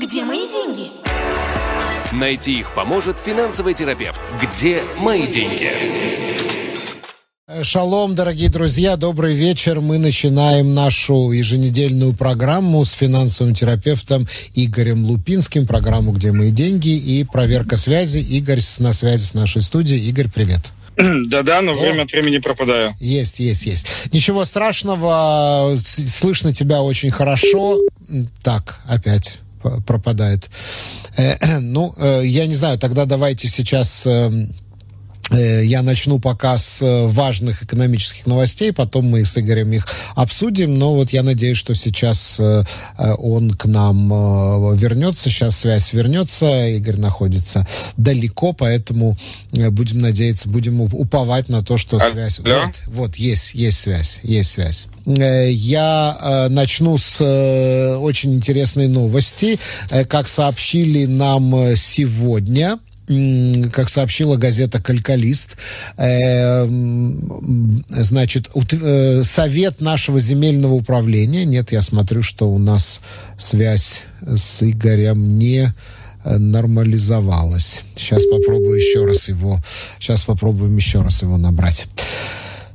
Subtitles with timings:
[0.00, 0.90] Где мои деньги?
[2.10, 4.18] Найти их поможет финансовый терапевт.
[4.40, 5.70] Где мои деньги?
[7.62, 9.82] Шалом, дорогие друзья, добрый вечер.
[9.82, 17.24] Мы начинаем нашу еженедельную программу с финансовым терапевтом Игорем Лупинским, программу «Где мои деньги» и
[17.24, 18.20] проверка связи.
[18.20, 20.08] Игорь на связи с нашей студией.
[20.08, 20.72] Игорь, привет.
[20.96, 22.94] Да-да, но время от времени пропадаю.
[23.00, 23.86] Есть, есть, есть.
[24.14, 27.78] Ничего страшного, слышно тебя очень хорошо.
[28.42, 29.40] Так, опять
[29.86, 30.48] пропадает.
[31.16, 34.50] Э, ну, э, я не знаю, тогда давайте сейчас эм,
[35.30, 40.94] Э, я начну пока с важных экономических новостей, потом мы с Игорем их обсудим, но
[40.94, 42.40] вот я надеюсь, что сейчас
[42.98, 49.16] он к нам вернется, сейчас связь вернется, Игорь находится далеко, поэтому
[49.52, 52.40] будем надеяться, будем уповать на то, что а, связь...
[52.40, 52.66] Да?
[52.66, 54.86] Вот, вот, есть, есть связь, есть связь.
[55.16, 57.20] Я начну с
[58.00, 59.58] очень интересной новости.
[60.08, 62.78] Как сообщили нам сегодня,
[63.72, 65.56] как сообщила газета «Калькалист»,
[65.96, 66.64] э,
[67.88, 73.00] значит, э, совет нашего земельного управления, нет, я смотрю, что у нас
[73.36, 75.74] связь с Игорем не
[76.24, 77.80] нормализовалась.
[77.96, 79.58] Сейчас попробую еще раз его,
[79.98, 81.86] сейчас попробуем еще раз его набрать.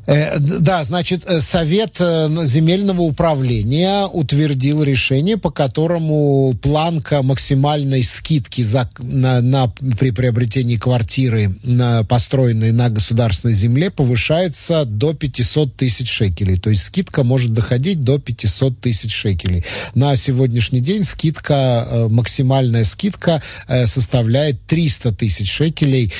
[0.07, 8.61] Э, да, значит, э, Совет э, земельного управления утвердил решение, по которому планка максимальной скидки
[8.61, 16.09] за, на, на, при приобретении квартиры, на, построенной на государственной земле, повышается до 500 тысяч
[16.09, 16.59] шекелей.
[16.59, 19.65] То есть скидка может доходить до 500 тысяч шекелей.
[19.95, 23.41] На сегодняшний день скидка, максимальная скидка
[23.85, 26.11] составляет 300 тысяч шекелей.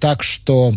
[0.00, 0.74] Так что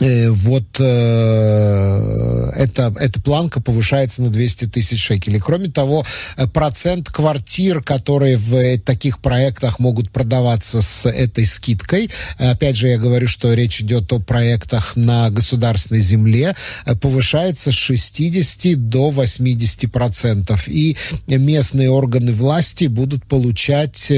[0.00, 5.40] вот э, эта, эта планка повышается на 200 тысяч шекелей.
[5.40, 6.04] Кроме того,
[6.36, 12.96] э, процент квартир, которые в таких проектах могут продаваться с этой скидкой, опять же, я
[12.96, 16.56] говорю, что речь идет о проектах на государственной земле,
[17.00, 20.66] повышается с 60 до 80 процентов.
[20.66, 24.10] И местные органы власти будут получать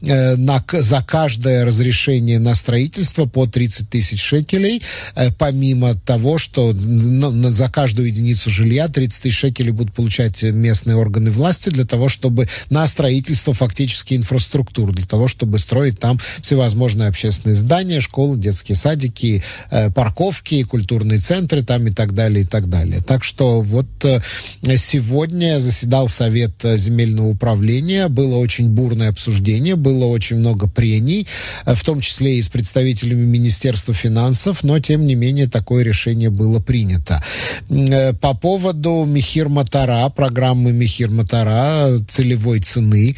[0.00, 7.68] на, за каждое разрешение на строительство по 30 тысяч шекелей, Э, помимо того, что за
[7.68, 12.86] каждую единицу жилья 30 тысяч шекелей будут получать местные органы власти для того, чтобы на
[12.86, 19.90] строительство фактически инфраструктуру, для того, чтобы строить там всевозможные общественные здания, школы, детские садики, э,
[19.90, 23.00] парковки, культурные центры там и так далее, и так далее.
[23.00, 24.20] Так что вот э,
[24.76, 31.26] сегодня заседал Совет земельного управления, было очень бурное обсуждение, было очень много прений,
[31.64, 36.60] в том числе и с представителями Министерства финансов, но тем не менее такое решение было
[36.60, 37.22] принято.
[37.68, 43.16] Э, по поводу Михир Матара, программы Михир Матара, целевой цены,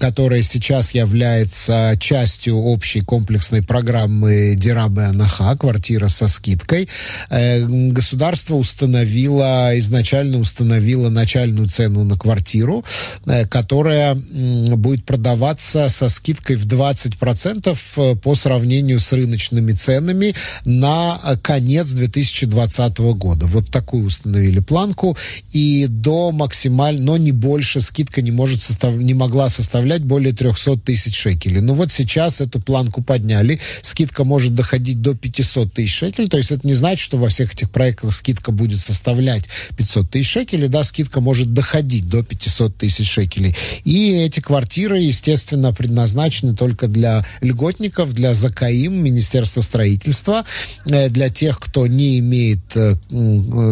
[0.00, 6.88] которая сейчас является частью общей комплексной программы Дирабе Анаха, квартира со скидкой,
[7.30, 12.84] э, государство установило, изначально установило начальную цену на квартиру,
[13.26, 20.34] э, которая будет продаваться со скидкой в 20% по сравнению с рыночными ценами
[20.64, 21.01] на
[21.42, 23.46] конец 2020 года.
[23.46, 25.16] Вот такую установили планку.
[25.52, 30.78] И до максимально, но не больше скидка не, может состав, не могла составлять более 300
[30.78, 31.60] тысяч шекелей.
[31.60, 33.60] Ну вот сейчас эту планку подняли.
[33.82, 36.28] Скидка может доходить до 500 тысяч шекелей.
[36.28, 39.44] То есть это не значит, что во всех этих проектах скидка будет составлять
[39.76, 40.68] 500 тысяч шекелей.
[40.68, 43.54] Да, скидка может доходить до 500 тысяч шекелей.
[43.84, 50.44] И эти квартиры, естественно, предназначены только для льготников, для ЗАКАИМ, Министерства строительства.
[50.86, 52.94] Э, для тех, кто не имеет э,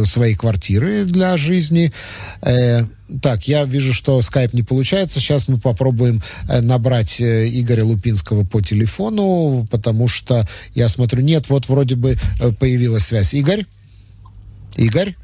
[0.04, 1.92] своей квартиры для жизни.
[2.42, 2.84] Э,
[3.22, 5.18] так, я вижу, что скайп не получается.
[5.18, 11.96] Сейчас мы попробуем набрать Игоря Лупинского по телефону, потому что я смотрю, нет, вот вроде
[11.96, 12.16] бы
[12.60, 13.34] появилась связь.
[13.34, 13.66] Игорь?
[14.76, 15.16] Игорь?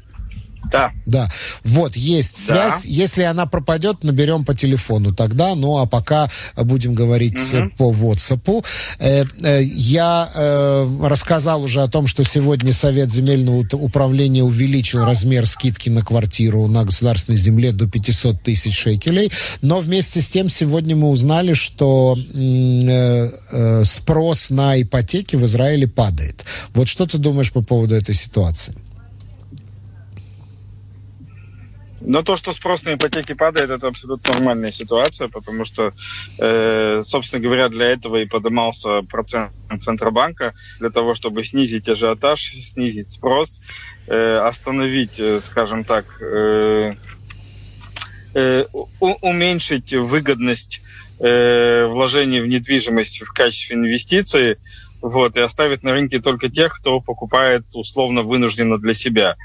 [0.71, 0.91] Да.
[1.05, 1.29] Да.
[1.63, 2.83] Вот, есть связь.
[2.83, 2.89] Да.
[2.89, 5.55] Если она пропадет, наберем по телефону тогда.
[5.55, 7.71] Ну, а пока будем говорить угу.
[7.77, 8.65] по WhatsApp.
[8.99, 15.45] Э, э, я э, рассказал уже о том, что сегодня Совет земельного управления увеличил размер
[15.45, 19.31] скидки на квартиру на государственной земле до 500 тысяч шекелей.
[19.61, 25.87] Но вместе с тем сегодня мы узнали, что э, э, спрос на ипотеки в Израиле
[25.87, 26.45] падает.
[26.73, 28.75] Вот что ты думаешь по поводу этой ситуации?
[32.01, 35.93] Но то, что спрос на ипотеки падает, это абсолютно нормальная ситуация, потому что,
[36.37, 39.51] э, собственно говоря, для этого и поднимался процент
[39.81, 43.61] Центробанка, для того, чтобы снизить ажиотаж, снизить спрос,
[44.07, 46.95] э, остановить, э, скажем так, э,
[48.35, 48.65] э,
[48.99, 50.81] уменьшить выгодность
[51.19, 54.59] э, вложений в недвижимость в качестве инвестиции,
[55.09, 59.35] вот, и оставить на рынке только тех, кто покупает условно вынужденно для себя.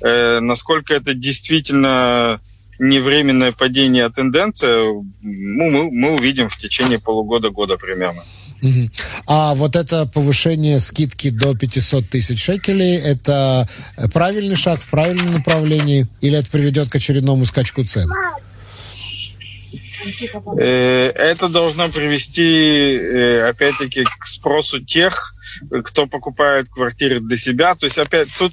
[0.00, 2.40] Э, насколько это действительно
[2.78, 4.84] не временное падение, а тенденция,
[5.22, 8.22] ну, мы, мы увидим в течение полугода-года примерно.
[9.26, 13.68] А вот это повышение скидки до 500 тысяч шекелей, это
[14.12, 18.10] правильный шаг в правильном направлении или это приведет к очередному скачку цен?
[20.58, 25.34] Э, это должно привести, э, опять-таки, к спросу тех,
[25.84, 27.74] кто покупает квартиры для себя.
[27.74, 28.52] То есть, опять, тут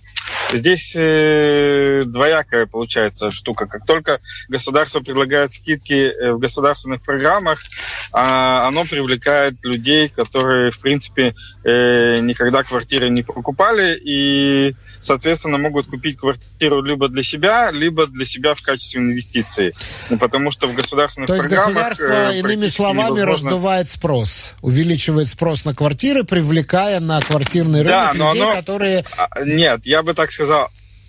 [0.58, 3.66] здесь э, двоякая получается штука.
[3.66, 4.20] Как только
[4.50, 12.64] государство предлагает скидки в государственных программах, э, оно привлекает людей, которые, в принципе, э, никогда
[12.64, 18.62] квартиры не покупали и соответственно, могут купить квартиру либо для себя, либо для себя в
[18.62, 19.74] качестве инвестиции.
[20.10, 21.90] Ну, потому что в государственных То есть программах...
[21.90, 23.50] государство, э, иными словами, невозможно...
[23.50, 28.54] раздувает спрос, увеличивает спрос на квартиры, привлекая на квартирный рынок да, людей, оно...
[28.54, 29.06] которые...
[29.18, 30.43] А, нет, я бы так сказал,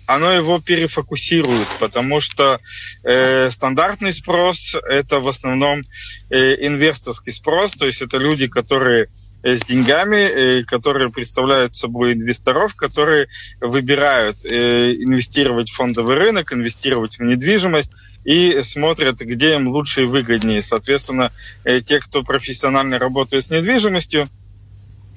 [0.07, 2.59] оно его перефокусирует, потому что
[3.03, 5.81] э, стандартный спрос это в основном
[6.29, 9.07] э, инвесторский спрос, то есть это люди, которые
[9.45, 13.27] Э, с деньгами, э, которые представляют собой инвесторов, которые
[13.61, 17.91] выбирают э, инвестировать в фондовый рынок, инвестировать в недвижимость
[18.23, 20.63] и смотрят, где им лучше и выгоднее.
[20.63, 21.31] Соответственно,
[21.63, 24.29] те, кто профессионально работает с недвижимостью,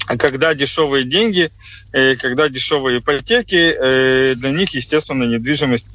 [0.06, 1.50] когда дешевые деньги,
[1.92, 5.86] когда дешевые ипотеки, для них, естественно, недвижимость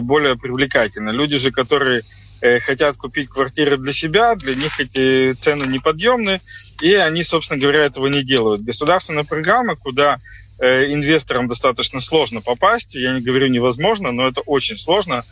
[0.00, 1.10] более привлекательна.
[1.10, 2.02] Люди же, которые
[2.60, 6.40] хотят купить квартиры для себя, для них эти цены неподъемны,
[6.80, 8.62] и они, собственно говоря, этого не делают.
[8.62, 10.18] Государственная программа, куда
[10.58, 15.24] э, инвесторам достаточно сложно попасть, я не говорю невозможно, но это очень сложно,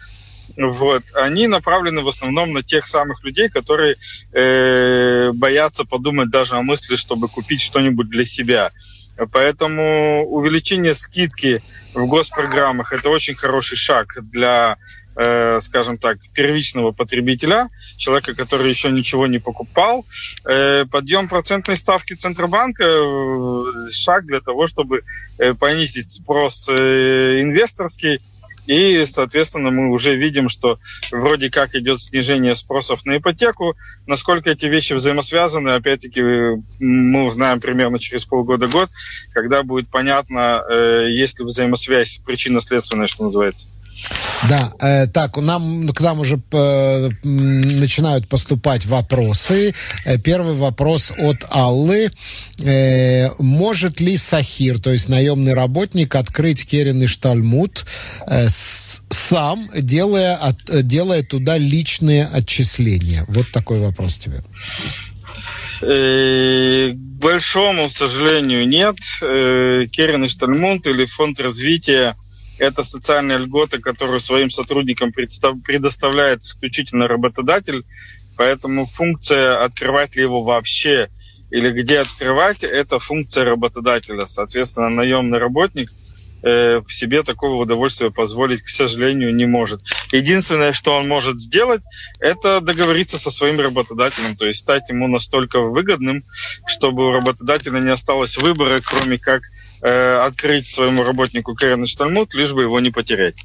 [0.56, 3.96] вот, они направлены в основном на тех самых людей, которые
[4.32, 8.70] э, боятся подумать даже о мысли, чтобы купить что-нибудь для себя.
[9.32, 11.62] Поэтому увеличение скидки
[11.94, 14.78] в госпрограммах– это очень хороший шаг для
[15.16, 17.68] э, скажем так, первичного потребителя,
[17.98, 20.06] человека, который еще ничего не покупал.
[20.48, 25.02] Э, подъем процентной ставки Центробанка э, шаг для того, чтобы
[25.58, 28.20] понизить спрос инвесторский.
[28.66, 30.78] И, соответственно, мы уже видим, что
[31.10, 33.76] вроде как идет снижение спросов на ипотеку.
[34.06, 36.22] Насколько эти вещи взаимосвязаны, опять-таки,
[36.78, 38.90] мы узнаем примерно через полгода-год,
[39.32, 43.68] когда будет понятно, э, есть ли взаимосвязь причинно-следственная, что называется.
[44.48, 49.74] Да, э, так, нам, к нам уже э, начинают поступать вопросы.
[50.04, 52.10] Э, первый вопрос от Аллы.
[52.58, 57.84] Э, может ли Сахир, то есть наемный работник, открыть Керен и Штальмут
[58.26, 58.48] э,
[59.10, 63.24] сам, делая, от, делая туда личные отчисления?
[63.28, 64.42] Вот такой вопрос тебе.
[65.82, 68.96] Э, к большому сожалению, нет.
[69.20, 72.16] Э, Керен и Штальмунт или фонд развития–
[72.60, 77.84] это социальная льгота, которую своим сотрудникам предоставляет исключительно работодатель,
[78.36, 81.08] поэтому функция открывать ли его вообще
[81.50, 84.26] или где открывать, это функция работодателя.
[84.26, 85.90] Соответственно, наемный работник
[86.42, 89.80] э, себе такого удовольствия позволить, к сожалению, не может.
[90.12, 91.82] Единственное, что он может сделать,
[92.20, 96.24] это договориться со своим работодателем, то есть стать ему настолько выгодным,
[96.66, 99.42] чтобы у работодателя не осталось выбора, кроме как
[99.82, 103.36] э, открыть своему работнику Кэрен Штальмут, лишь бы его не потерять.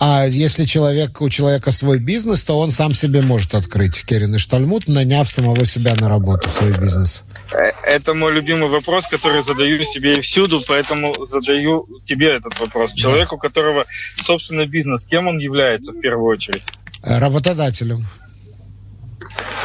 [0.00, 4.38] А если человек, у человека свой бизнес, то он сам себе может открыть Керен и
[4.38, 7.24] Штальмут, наняв самого себя на работу в свой бизнес.
[7.52, 12.92] Э, это мой любимый вопрос, который задаю себе и всюду, поэтому задаю тебе этот вопрос.
[12.92, 13.84] Человек, у которого
[14.16, 16.64] собственный бизнес, кем он является в первую очередь?
[17.02, 18.06] Работодателем.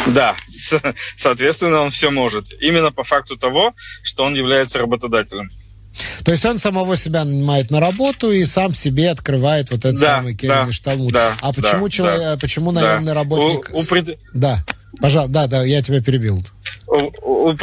[0.08, 0.36] Да,
[1.18, 2.48] соответственно, он все может.
[2.62, 5.50] Именно по факту того, что он является работодателем.
[6.24, 10.18] То есть он самого себя нанимает на работу и сам себе открывает вот этот да,
[10.18, 10.68] самый Керен да.
[11.12, 13.13] Да, а почему, да, человек, да, почему наемный да.
[13.13, 13.70] работник...
[13.74, 14.20] У, у пред...
[14.34, 14.63] Да,
[15.01, 16.44] пожалуйста, да, да, я тебя перебил.
[16.88, 17.58] У, у,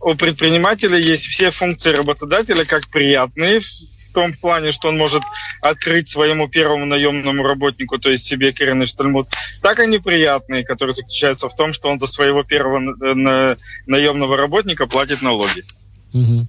[0.00, 3.64] у предпринимателя есть все функции работодателя, как приятные, в
[4.14, 5.22] том плане, что он может
[5.60, 9.28] открыть своему первому наемному работнику, то есть себе Керен и Штальмут,
[9.62, 14.36] так и неприятные, которые заключаются в том, что он за своего первого на, на, наемного
[14.36, 15.64] работника платит налоги.
[16.14, 16.46] Угу.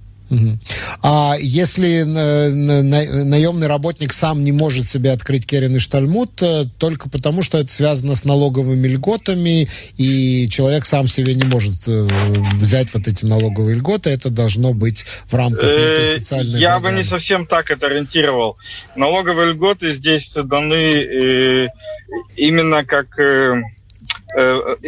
[1.01, 7.41] А если наемный работник сам не может себе открыть Керен и Штальмут, э, только потому,
[7.41, 9.67] что это связано с налоговыми льготами,
[9.97, 12.07] и человек сам себе не может э,
[12.55, 16.97] взять вот эти налоговые льготы, это должно быть в рамках некой э, социальной Я программы.
[16.97, 18.57] бы не совсем так это ориентировал.
[18.95, 21.69] Налоговые льготы здесь даны
[22.35, 23.61] именно как Э,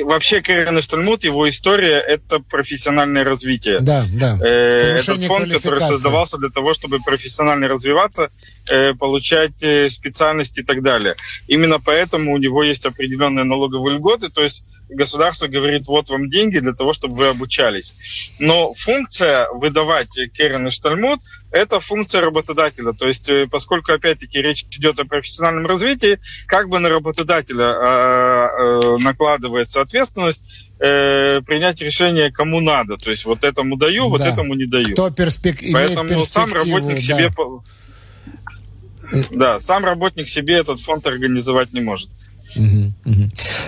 [0.04, 3.80] вообще Кэрен Штальмут, его история– это профессиональное развитие.
[3.80, 4.38] Да, да.
[4.42, 8.30] Э, это фонд, который создавался для того, чтобы профессионально развиваться,
[8.70, 9.54] э, получать
[9.92, 11.16] специальности и так далее.
[11.48, 16.60] Именно поэтому у него есть определенные налоговые льготы, то есть государство говорит, вот вам деньги
[16.60, 17.94] для того, чтобы вы обучались.
[18.40, 21.20] Но функция выдавать Керен и Штальмут–
[21.52, 22.94] это функция работодателя.
[22.94, 28.50] То есть, э, поскольку, опять-таки, речь идет о профессиональном развитии, как бы на работодателя э,
[28.60, 30.44] э, накладывается ответственность,
[30.80, 32.98] э, принять решение, кому надо.
[32.98, 34.10] То есть вот этому даю, да.
[34.10, 34.94] вот этому не даю.
[34.94, 35.58] Кто перспек...
[35.74, 37.02] Поэтому сам работник да.
[37.02, 37.32] себе...
[39.32, 42.10] Да, сам работник себе этот фонд организовать не может.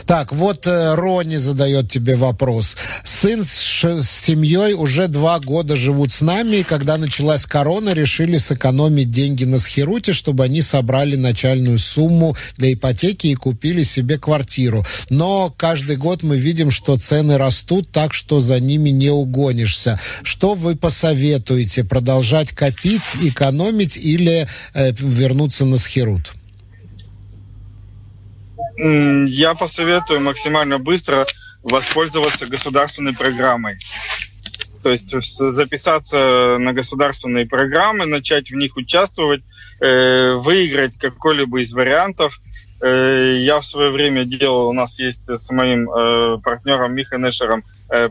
[0.06, 2.76] Так, вот э, Рони задает тебе вопрос.
[3.04, 8.38] Сын с, с семьей уже два года живут с нами, и когда началась корона, решили
[8.38, 14.86] сэкономить деньги на схеруте, чтобы они собрали начальную сумму для ипотеки и купили себе квартиру.
[15.10, 20.00] Но каждый год мы видим, что цены растут, так что за ними не угонишься.
[20.24, 21.84] Что вы посоветуете?
[21.84, 26.34] Продолжать копить, экономить или э, вернуться на схерут?
[28.78, 31.26] Я посоветую максимально быстро
[31.64, 33.78] воспользоваться государственной программой.
[34.84, 39.44] То есть записаться на государственные программы, начать в них участвовать,
[39.80, 42.40] э, выиграть какой-либо из вариантов.
[42.82, 47.64] Э, я в свое время делал, у нас есть с моим э, партнером Миха Нешером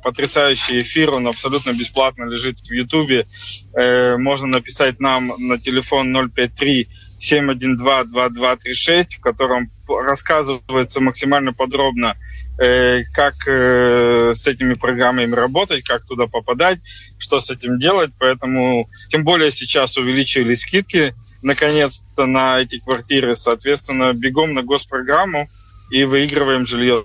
[0.03, 3.27] потрясающий эфир, он абсолютно бесплатно лежит в Ютубе.
[3.75, 6.87] Можно написать нам на телефон 053
[7.21, 12.17] 712-2236, в котором рассказывается максимально подробно,
[12.59, 16.81] э, как э, с этими программами работать, как туда попадать,
[17.19, 18.11] что с этим делать.
[18.19, 23.37] Поэтому, тем более сейчас увеличили скидки, наконец-то, на эти квартиры.
[23.37, 25.49] Соответственно, бегом на госпрограмму
[25.91, 27.05] и выигрываем жилье.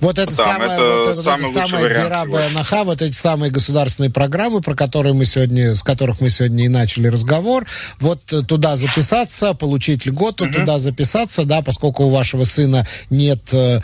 [0.00, 4.10] Вот это Там, самое, это вот, самый это самая дирабая наха, вот эти самые государственные
[4.10, 7.66] программы, про которые мы сегодня, с которых мы сегодня и начали разговор.
[8.00, 10.52] Вот э, туда записаться, получить льготу, угу.
[10.52, 13.80] туда записаться, да, поскольку у вашего сына нет э,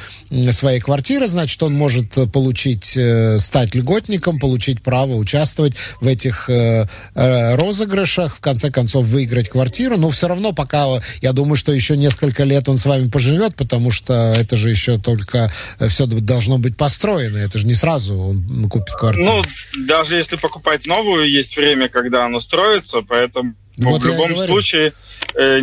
[0.52, 6.86] своей квартиры, значит, он может получить, э, стать льготником, получить право участвовать в этих э,
[7.14, 9.96] э, розыгрышах, в конце концов выиграть квартиру.
[9.96, 10.86] Но все равно пока,
[11.20, 14.98] я думаю, что еще несколько лет он с вами поживет, потому что это же еще
[14.98, 15.50] только
[15.88, 17.38] все должно быть построено.
[17.38, 19.24] Это же не сразу он купит квартиру.
[19.24, 24.92] Ну, даже если покупать новую, есть время, когда оно строится, поэтому вот в любом случае
[25.34, 25.60] э,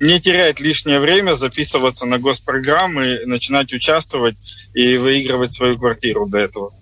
[0.00, 4.36] не терять лишнее время, записываться на госпрограммы, начинать участвовать
[4.74, 6.72] и выигрывать свою квартиру до этого.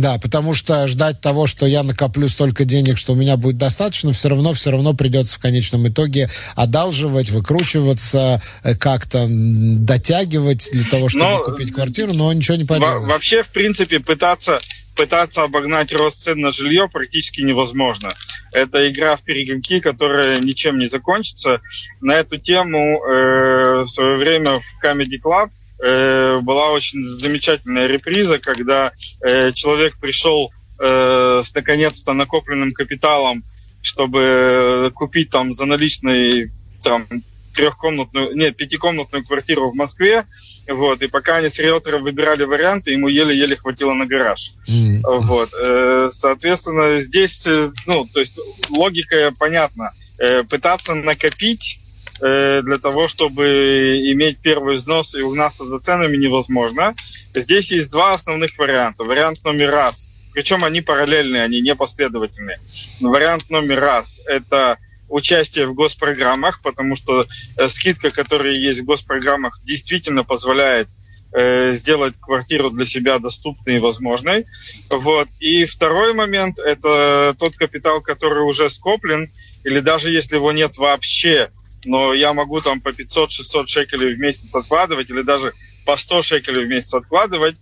[0.00, 4.12] Да, потому что ждать того, что я накоплю столько денег, что у меня будет достаточно,
[4.12, 11.08] все равно, все равно придется в конечном итоге одалживать, выкручиваться, э, как-то дотягивать для того,
[11.08, 13.06] чтобы но, купить квартиру, но ничего не поделаешь.
[13.06, 14.60] Вообще, в принципе, пытаться
[14.96, 18.10] пытаться обогнать рост цен на жилье практически невозможно.
[18.52, 21.60] Это игра в перегонки, которая ничем не закончится.
[22.00, 25.50] На эту тему э, в свое время в Comedy Club
[25.84, 33.44] э, была очень замечательная реприза, когда э, человек пришел э, с наконец-то накопленным капиталом,
[33.82, 36.50] чтобы купить там за наличный
[36.82, 37.06] там
[37.54, 40.24] трехкомнатную, нет, пятикомнатную квартиру в Москве,
[40.66, 44.52] вот, и пока они с риэлтором выбирали варианты, ему еле-еле хватило на гараж.
[44.68, 45.00] Mm.
[45.04, 49.92] Вот, э, соответственно, здесь, э, ну, то есть логика понятна.
[50.18, 51.80] Э, пытаться накопить
[52.24, 56.94] для того, чтобы иметь первый взнос и угнаться за ценами невозможно.
[57.34, 59.04] Здесь есть два основных варианта.
[59.04, 62.60] Вариант номер раз, причем они параллельные, они не последовательные.
[63.00, 64.78] Вариант номер раз– это
[65.08, 67.26] участие в госпрограммах, потому что
[67.56, 70.88] э, скидка, которая есть в госпрограммах, действительно позволяет
[71.32, 74.46] э, сделать квартиру для себя доступной и возможной.
[74.90, 75.28] Вот.
[75.40, 79.30] И второй момент– это тот капитал, который уже скоплен,
[79.62, 81.50] или даже если его нет вообще–
[81.86, 85.52] но я могу там по 500-600 шекелей в месяц откладывать или даже
[85.84, 87.56] по 100 шекелей в месяц откладывать,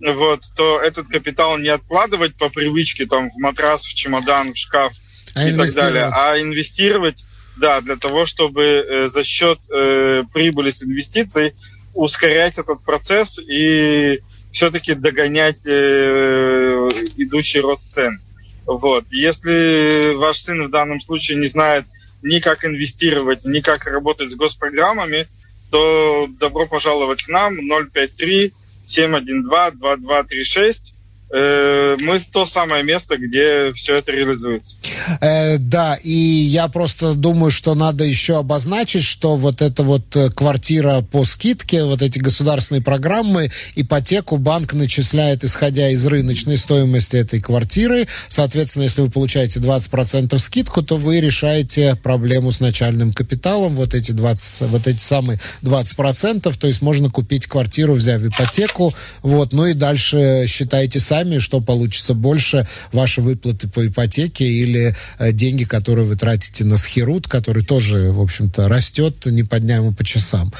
[0.00, 4.92] вот, то этот капитал не откладывать по привычке там в матрас, в чемодан, в шкаф
[5.34, 7.24] а и так далее, а инвестировать,
[7.56, 11.54] да, для того, чтобы э, за счет э, прибыли с инвестиций
[11.92, 14.20] ускорять этот процесс и
[14.52, 18.20] все-таки догонять э, идущий рост цен.
[18.66, 19.04] Вот.
[19.10, 21.84] Если ваш сын в данном случае не знает
[22.24, 25.28] ни как инвестировать, ни как работать с госпрограммами,
[25.70, 28.52] то добро пожаловать к нам 053
[28.84, 30.93] 712 2236 Э,
[31.30, 34.76] мы то самое место, где все это реализуется.
[35.20, 40.30] Э, да, и я просто думаю, что надо еще обозначить, что вот эта вот э,
[40.30, 47.40] квартира по скидке, вот эти государственные программы, ипотеку банк начисляет, исходя из рыночной стоимости этой
[47.40, 48.06] квартиры.
[48.28, 54.12] Соответственно, если вы получаете 20% скидку, то вы решаете проблему с начальным капиталом, вот эти
[54.12, 59.74] 20, вот эти самые 20%, то есть можно купить квартиру, взяв ипотеку, вот, ну и
[59.74, 66.06] дальше считайте сами, сами, что получится больше, ваши выплаты по ипотеке или э, деньги, которые
[66.06, 70.52] вы тратите на схерут, который тоже, в общем-то, растет не по дням, а по часам.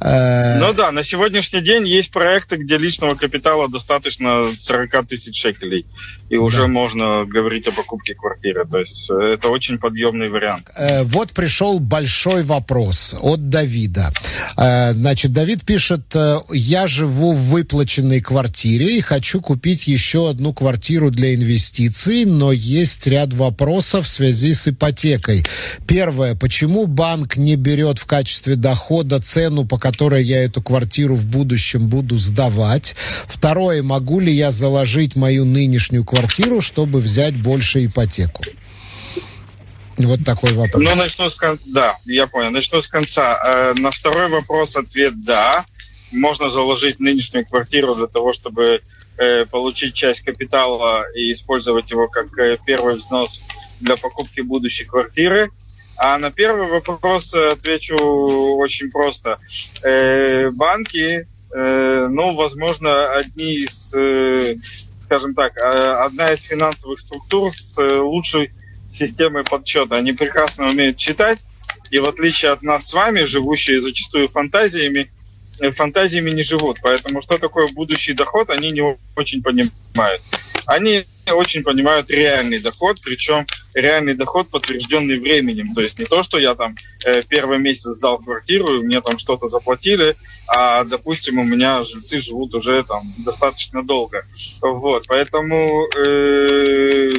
[0.00, 5.84] Э, ну да, на сегодняшний день есть проекты, где личного капитала достаточно 40 тысяч шекелей,
[6.30, 6.42] и да.
[6.42, 8.64] уже можно говорить о покупке квартиры.
[8.64, 10.70] То есть э, это очень подъемный вариант.
[10.76, 14.12] Э, вот пришел большой вопрос от Давида.
[14.56, 20.54] Э, значит, Давид пишет, э, я живу в выплаченной квартире и хочу купить еще одну
[20.54, 25.44] квартиру для инвестиций, но есть ряд вопросов в связи с ипотекой.
[25.88, 31.26] Первое, почему банк не берет в качестве дохода цену, по которой я эту квартиру в
[31.26, 32.94] будущем буду сдавать?
[33.26, 36.19] Второе, могу ли я заложить мою нынешнюю квартиру,
[36.60, 38.44] чтобы взять больше ипотеку?
[39.96, 40.82] Вот такой вопрос.
[40.82, 41.62] Ну, начну с конца.
[41.66, 42.50] Да, я понял.
[42.50, 43.38] Начну с конца.
[43.44, 45.64] Э, на второй вопрос ответ да.
[46.10, 48.80] Можно заложить нынешнюю квартиру для того, чтобы
[49.22, 53.42] Э, получить часть капитала и использовать его как э, первый взнос
[53.78, 55.50] для покупки будущей квартиры.
[55.98, 59.38] А на первый вопрос отвечу очень просто.
[59.82, 63.92] Банки, ну, возможно, одни из,
[65.10, 68.52] скажем так, одна из финансовых структур с лучшей
[68.92, 69.96] системой подсчета.
[69.96, 71.42] Они прекрасно умеют читать,
[71.90, 75.10] и в отличие от нас с вами, живущие зачастую фантазиями,
[75.74, 76.78] фантазиями не живут.
[76.80, 80.22] Поэтому что такое будущий доход, они не очень понимают.
[80.66, 85.74] Они очень понимают реальный доход, причем реальный доход, подтвержденный временем.
[85.74, 89.18] То есть не то, что я там э, первый месяц сдал квартиру, и мне там
[89.18, 94.24] что-то заплатили, а, допустим, у меня жильцы живут уже там достаточно долго.
[94.60, 97.10] Вот, поэтому э,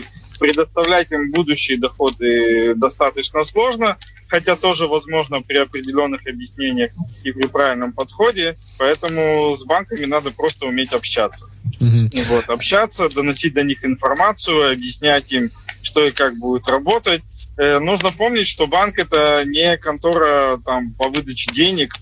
[0.41, 6.91] предоставлять им будущие доходы достаточно сложно, хотя тоже возможно при определенных объяснениях
[7.23, 8.57] и при правильном подходе.
[8.79, 11.45] Поэтому с банками надо просто уметь общаться.
[11.79, 12.23] Mm-hmm.
[12.29, 17.21] Вот, общаться, доносить до них информацию, объяснять им, что и как будет работать.
[17.57, 21.93] Э, нужно помнить, что банк это не контора там по выдаче денег,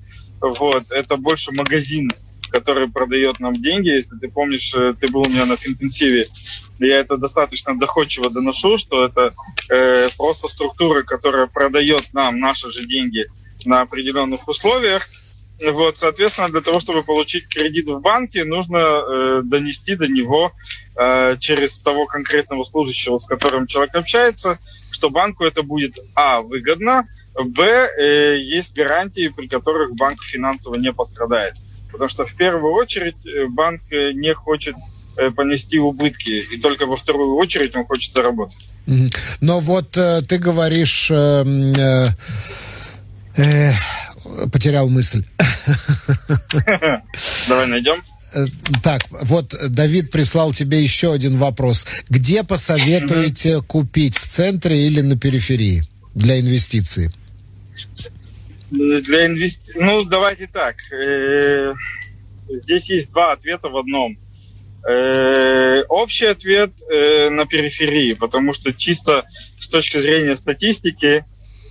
[0.42, 2.12] вот, это больше магазин,
[2.50, 3.90] который продает нам деньги.
[3.90, 6.26] Если ты помнишь, э, ты был у меня на интенсиве
[6.80, 9.34] я это достаточно доходчиво доношу, что это
[9.70, 13.28] э, просто структура, которая продает нам наши же деньги
[13.66, 15.08] на определенных условиях.
[15.62, 20.54] Вот, соответственно, для того, чтобы получить кредит в банке, нужно э, донести до него
[20.96, 24.58] э, через того конкретного служащего, с которым человек общается,
[24.92, 30.94] что банку это будет а выгодно, б э, есть гарантии, при которых банк финансово не
[30.94, 31.56] пострадает.
[31.92, 34.76] Потому что в первую очередь э, банк э, не хочет
[35.20, 38.70] Э, понести убытки, и только во вторую очередь он хочет заработать.
[39.42, 41.12] Но вот э, ты говоришь...
[41.12, 42.06] Э, э,
[43.36, 43.72] э,
[44.52, 45.24] потерял мысль.
[47.48, 48.02] Давай найдем.
[48.36, 48.46] Э,
[48.84, 51.86] так, вот Давид прислал тебе еще один вопрос.
[52.10, 55.84] Где посоветуете купить, в центре или на периферии
[56.16, 57.10] для инвестиций?
[58.72, 59.62] Для инвести...
[59.76, 60.76] Ну, давайте так.
[62.50, 64.18] Здесь есть два ответа в одном.
[64.88, 69.26] Э, общий ответ э, на периферии, потому что чисто
[69.60, 71.26] с точки зрения статистики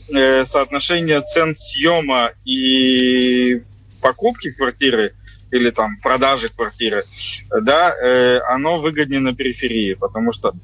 [0.08, 3.62] э, соотношение цен съема и
[4.00, 5.14] покупки квартиры
[5.50, 7.04] или там продажи квартиры,
[7.50, 10.54] да, э, оно выгоднее на периферии, потому что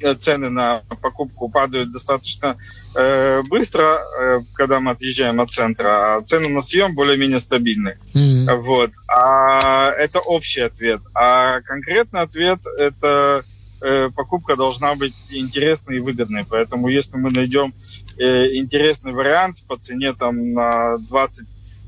[0.00, 2.58] Э, цены на покупку падают достаточно
[2.94, 7.98] э, быстро, э, когда мы отъезжаем от центра, а цены на съем более-менее стабильны.
[8.14, 8.56] Mm-hmm.
[8.60, 8.90] Вот.
[9.08, 11.00] А это общий ответ.
[11.14, 13.42] А конкретный ответ это
[13.80, 16.44] э, покупка должна быть интересной и выгодной.
[16.48, 17.74] Поэтому если мы найдем
[18.16, 21.46] э, интересный вариант по цене там на 20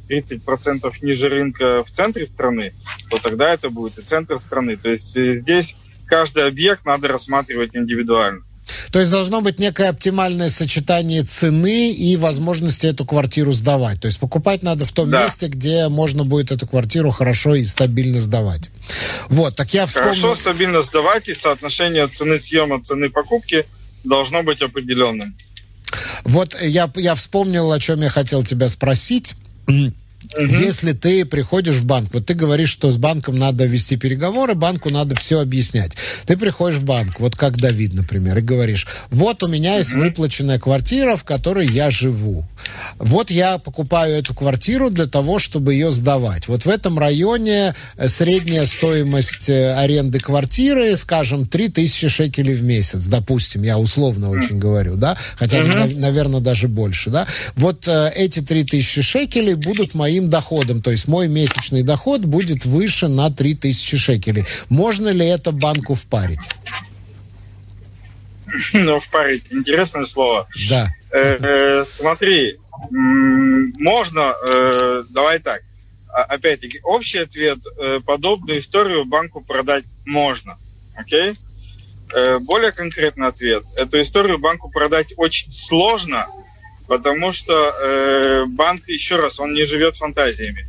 [0.09, 2.73] 30% ниже рынка в центре страны,
[3.11, 4.77] то тогда это будет и центр страны.
[4.77, 8.43] То есть э, здесь каждый объект надо рассматривать индивидуально.
[8.91, 14.01] То есть должно быть некое оптимальное сочетание цены и возможности эту квартиру сдавать.
[14.01, 15.25] То есть покупать надо в том да.
[15.25, 18.71] месте, где можно будет эту квартиру хорошо и стабильно сдавать.
[19.29, 20.23] Вот, так я вспомнил...
[20.23, 23.67] Хорошо, стабильно сдавать, и соотношение цены съема, цены покупки
[24.05, 25.35] должно быть определенным.
[26.25, 29.35] Вот я, я вспомнил, о чем я хотел тебя спросить.
[30.37, 30.45] Угу.
[30.45, 34.91] Если ты приходишь в банк, вот ты говоришь, что с банком надо вести переговоры, банку
[34.91, 35.93] надо все объяснять.
[36.27, 40.59] Ты приходишь в банк, вот как Давид, например, и говоришь, вот у меня есть выплаченная
[40.59, 42.45] квартира, в которой я живу.
[42.99, 46.47] Вот я покупаю эту квартиру для того, чтобы ее сдавать.
[46.47, 53.07] Вот в этом районе э, средняя стоимость э, аренды квартиры, скажем, 3000 шекелей в месяц,
[53.07, 55.71] допустим, я условно очень говорю, да, хотя, угу.
[55.97, 57.27] наверное, даже больше, да.
[57.55, 60.81] Вот э, эти 3000 шекелей будут мои моим доходом.
[60.81, 64.47] То есть мой месячный доход будет выше на 3000 шекелей.
[64.71, 66.41] Можно ли это банку впарить?
[68.73, 69.45] Ну, впарить.
[69.51, 70.49] Интересное слово.
[70.71, 70.89] Да.
[71.11, 72.57] Э, э, смотри,
[72.91, 75.61] можно, э, давай так.
[76.11, 77.59] Опять-таки, общий ответ.
[78.07, 80.57] Подобную историю банку продать можно.
[80.97, 81.35] Окей?
[82.41, 83.65] Более конкретный ответ.
[83.77, 86.27] Эту историю банку продать очень сложно,
[86.89, 90.67] потому что э, банк, еще раз, он не живет фантазиями.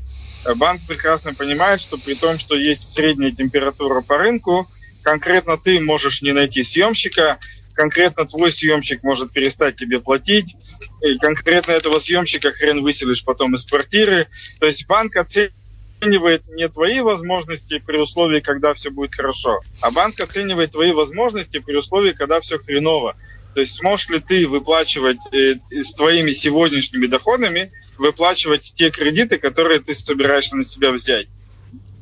[0.55, 4.67] Банк прекрасно понимает, что при том, что есть средняя температура по рынку,
[5.01, 7.39] конкретно ты можешь не найти съемщика,
[7.73, 10.55] конкретно твой съемщик может перестать тебе платить,
[11.01, 14.27] и конкретно этого съемщика хрен выселишь потом из квартиры.
[14.60, 20.19] То есть банк оценивает не твои возможности при условии, когда все будет хорошо, а банк
[20.19, 23.15] оценивает твои возможности при условии, когда все хреново.
[23.53, 29.79] То есть сможешь ли ты выплачивать э, с твоими сегодняшними доходами, выплачивать те кредиты, которые
[29.79, 31.27] ты собираешься на себя взять?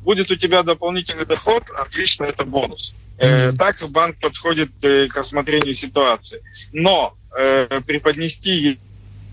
[0.02, 2.94] Будет у тебя дополнительный доход, отлично, это бонус.
[3.18, 6.42] Э, так банк подходит э, к рассмотрению ситуации.
[6.72, 8.78] Но э, преподнести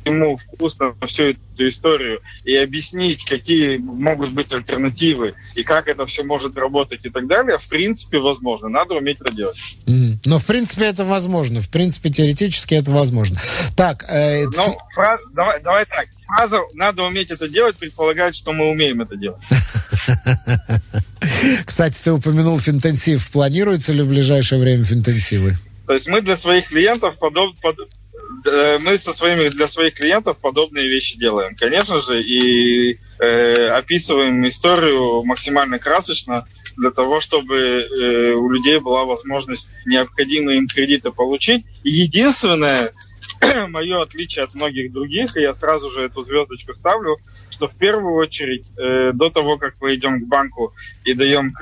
[0.06, 6.24] ему вкусно всю эту историю и объяснить, какие могут быть альтернативы и как это все
[6.24, 8.70] может работать и так далее, в принципе, возможно.
[8.70, 9.58] Надо уметь это делать.
[9.88, 10.20] Mm.
[10.26, 11.60] Но, в принципе, это возможно.
[11.60, 13.38] В принципе, теоретически это возможно.
[13.76, 14.06] Так.
[14.10, 16.08] Э, ну, фраз, давай, давай так.
[16.28, 19.41] Фраза «надо уметь это делать» предполагает, что мы умеем это делать.
[21.65, 23.30] Кстати, ты упомянул финтенсив.
[23.30, 25.56] Планируется ли в ближайшее время финтенсивы?
[25.88, 27.78] То есть мы для своих клиентов подоб, под,
[28.80, 35.24] мы со своими для своих клиентов подобные вещи делаем, конечно же, и э, описываем историю
[35.24, 41.66] максимально красочно для того, чтобы э, у людей была возможность необходимые им кредиты получить.
[41.84, 42.92] Единственное,
[43.70, 47.18] мое отличие от многих других, и я сразу же эту звездочку ставлю,
[47.50, 51.54] что в первую очередь э, до того, как мы идем к банку и даем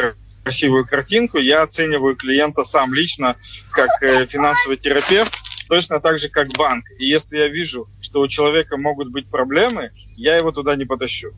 [0.44, 3.38] красивую картинку, я оцениваю клиента сам лично
[3.72, 5.34] как э, финансовый терапевт,
[5.68, 6.86] точно так же, как банк.
[7.00, 11.34] И если я вижу, что у человека могут быть проблемы, я его туда не потащу.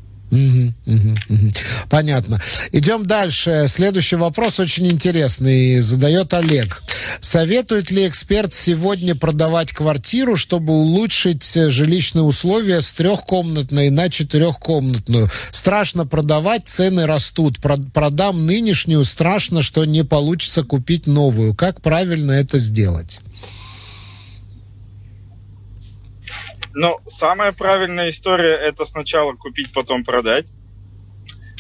[1.90, 2.40] Понятно.
[2.72, 3.66] Идем дальше.
[3.68, 5.80] Следующий вопрос очень интересный.
[5.80, 6.82] Задает Олег.
[7.20, 15.30] Советует ли эксперт сегодня продавать квартиру, чтобы улучшить жилищные условия с трехкомнатной на четырехкомнатную?
[15.52, 17.60] Страшно продавать, цены растут.
[17.60, 21.54] Продам нынешнюю, страшно, что не получится купить новую.
[21.54, 23.20] Как правильно это сделать?
[26.76, 30.46] Ну, самая правильная история это сначала купить, потом продать.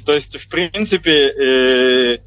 [0.06, 2.17] То есть, в принципе, э,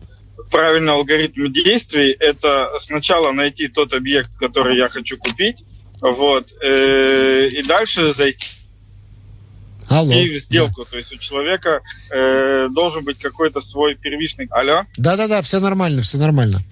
[0.51, 5.65] правильный алгоритм действий это сначала найти тот объект, который я хочу купить,
[6.01, 8.49] вот, э, и дальше зайти
[9.91, 10.11] Алло.
[10.11, 10.85] и в сделку.
[10.85, 10.91] Да.
[10.91, 14.49] То есть у человека э, должен быть какой-то свой первичный.
[14.51, 14.85] Алло?
[14.97, 16.63] Да-да-да, все нормально, все нормально.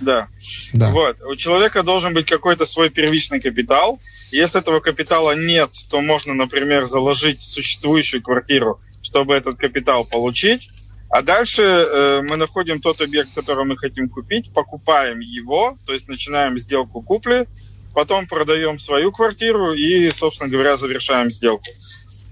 [0.00, 0.28] Да.
[0.72, 0.90] Да.
[0.90, 1.20] Вот.
[1.22, 4.00] У человека должен быть какой-то свой первичный капитал.
[4.30, 10.70] Если этого капитала нет, то можно, например, заложить существующую квартиру, чтобы этот капитал получить.
[11.10, 16.06] А дальше э, мы находим тот объект, который мы хотим купить, покупаем его, то есть
[16.06, 17.48] начинаем сделку купли,
[17.94, 21.64] потом продаем свою квартиру и, собственно говоря, завершаем сделку.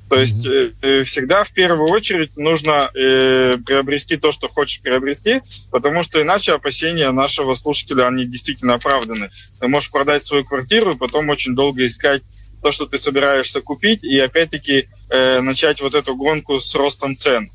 [0.08, 5.40] То есть э, всегда в первую очередь нужно э, приобрести то, что хочешь приобрести,
[5.72, 9.30] потому что иначе опасения нашего слушателя, они действительно оправданы.
[9.60, 12.22] Ты можешь продать свою квартиру и потом очень долго искать
[12.62, 17.50] то, что ты собираешься купить, и опять-таки э, начать вот эту гонку с ростом цен.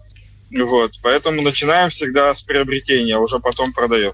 [0.51, 0.93] Вот.
[1.01, 4.13] Поэтому начинаем всегда с приобретения, а уже потом продаем.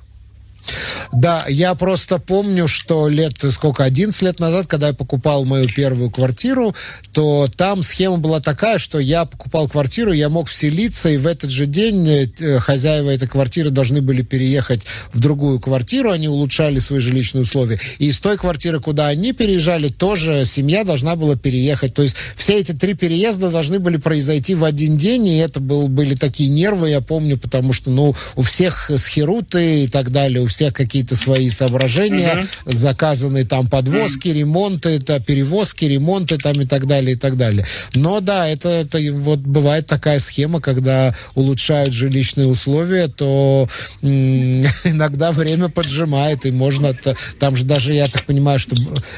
[1.12, 6.10] Да, я просто помню, что лет, сколько, 11 лет назад, когда я покупал мою первую
[6.10, 6.76] квартиру,
[7.14, 11.50] то там схема была такая, что я покупал квартиру, я мог вселиться, и в этот
[11.50, 14.82] же день э, хозяева этой квартиры должны были переехать
[15.14, 17.80] в другую квартиру, они улучшали свои жилищные условия.
[18.00, 21.94] И из той квартиры, куда они переезжали, тоже семья должна была переехать.
[21.94, 25.88] То есть все эти три переезда должны были произойти в один день, и это был,
[25.88, 30.48] были такие нервы, я помню, потому что, ну, у всех схеруты и так далее, у
[30.48, 32.72] всех какие-то свои соображения, угу.
[32.72, 37.66] заказанные там подвозки, ремонты, это перевозки, ремонты там и так далее, и так далее.
[37.94, 43.68] Но да, это, это вот бывает такая схема, когда улучшают жилищные условия, то
[44.02, 46.94] иногда время поджимает, и можно,
[47.40, 48.76] там же даже, я так понимаю, что,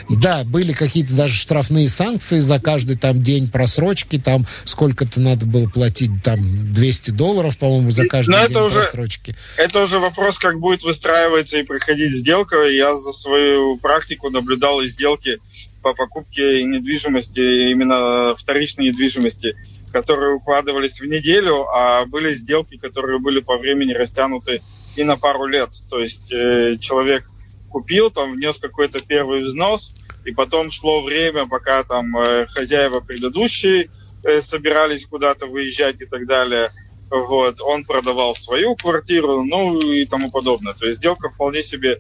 [0.09, 5.67] да, были какие-то даже штрафные санкции за каждый там день просрочки, там сколько-то надо было
[5.69, 9.35] платить, там 200 долларов, по-моему, за каждый Но день это уже, просрочки.
[9.57, 12.67] Это уже вопрос, как будет выстраиваться и проходить сделка.
[12.67, 15.39] Я за свою практику наблюдал сделки
[15.81, 19.55] по покупке недвижимости, именно вторичной недвижимости,
[19.91, 24.61] которые укладывались в неделю, а были сделки, которые были по времени растянуты
[24.95, 25.69] и на пару лет.
[25.89, 27.29] То есть э, человек
[27.69, 33.89] купил, там внес какой-то первый взнос, и потом шло время, пока там э, хозяева предыдущие
[34.23, 36.71] э, собирались куда-то выезжать и так далее.
[37.09, 40.73] Вот, он продавал свою квартиру, ну и тому подобное.
[40.73, 41.99] То есть сделка вполне себе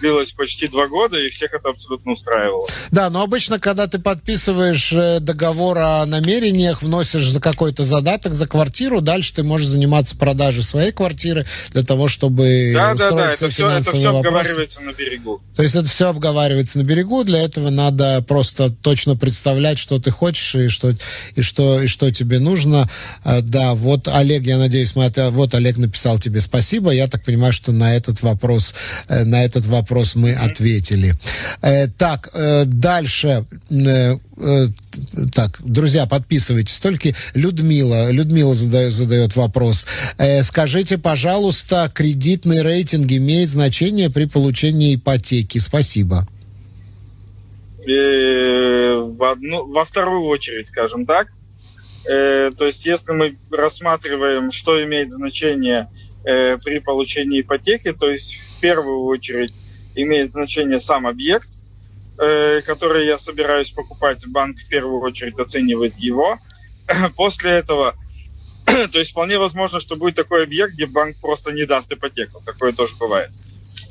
[0.00, 2.66] длилось почти два года, и всех это абсолютно устраивало.
[2.90, 8.46] Да, но обычно, когда ты подписываешь э, договор о намерениях, вносишь за какой-то задаток за
[8.46, 13.32] квартиру, дальше ты можешь заниматься продажей своей квартиры для того, чтобы да, устроить да, да,
[13.32, 15.42] это все, это все обговаривается на берегу.
[15.54, 20.10] То есть это все обговаривается на берегу, для этого надо просто точно представлять, что ты
[20.10, 20.92] хочешь и что,
[21.34, 22.88] и что, и что тебе нужно.
[23.24, 26.90] А, да, вот Олег, я надеюсь, мы это, вот Олег написал тебе спасибо.
[26.90, 28.74] Я так понимаю, что на этот вопрос,
[29.08, 31.14] э, на этот вопрос мы ответили.
[31.62, 33.44] Э, так, э, дальше.
[33.70, 34.66] Э, э,
[35.34, 36.78] так, друзья, подписывайтесь.
[36.78, 39.86] Только Людмила, Людмила задает, задает вопрос.
[40.18, 45.58] Э, скажите, пожалуйста, кредитный рейтинг имеет значение при получении ипотеки?
[45.58, 46.26] Спасибо.
[47.88, 51.28] Э, в одну, во вторую очередь, скажем так.
[52.08, 55.88] Э, то есть, если мы рассматриваем, что имеет значение
[56.26, 59.54] э, при получении ипотеки, то есть в первую очередь
[59.94, 61.48] имеет значение сам объект,
[62.18, 64.26] э, который я собираюсь покупать.
[64.26, 66.36] Банк в первую очередь оценивает его.
[67.16, 67.94] После этого,
[68.66, 72.42] то есть вполне возможно, что будет такой объект, где банк просто не даст ипотеку.
[72.44, 73.30] Такое тоже бывает.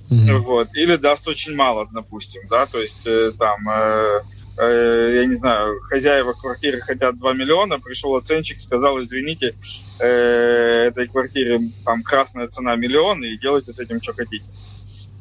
[0.09, 0.37] Mm-hmm.
[0.39, 0.75] Вот.
[0.75, 4.21] Или даст очень мало, допустим, да, то есть э, там, э,
[4.57, 9.55] э, я не знаю, хозяева квартиры хотят 2 миллиона, пришел оценщик, сказал, извините,
[9.99, 14.45] э, этой квартире там красная цена миллион, и делайте с этим, что хотите.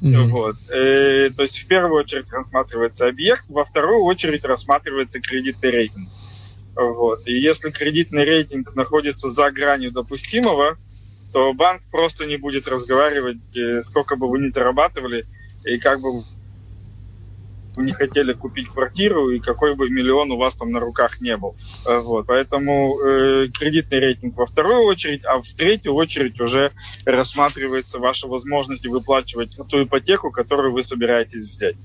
[0.02, 0.26] Mm-hmm.
[0.28, 0.56] Вот.
[0.70, 6.08] Э, то есть в первую очередь рассматривается объект, во вторую очередь рассматривается кредитный рейтинг.
[6.76, 7.26] Вот.
[7.26, 10.76] И если кредитный рейтинг находится за гранью допустимого,
[11.32, 13.38] то банк просто не будет разговаривать,
[13.82, 15.26] сколько бы вы ни зарабатывали,
[15.64, 16.22] и как бы
[17.76, 21.36] вы не хотели купить квартиру, и какой бы миллион у вас там на руках не
[21.36, 21.56] был.
[21.86, 22.26] Э, вот.
[22.26, 26.72] Поэтому э, кредитный рейтинг во вторую очередь, а в третью очередь уже
[27.04, 31.76] рассматривается ваша возможность выплачивать ту ипотеку, которую вы собираетесь взять.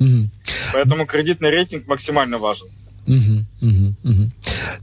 [0.00, 0.30] Угу.
[0.72, 2.68] Поэтому кредитный рейтинг максимально важен.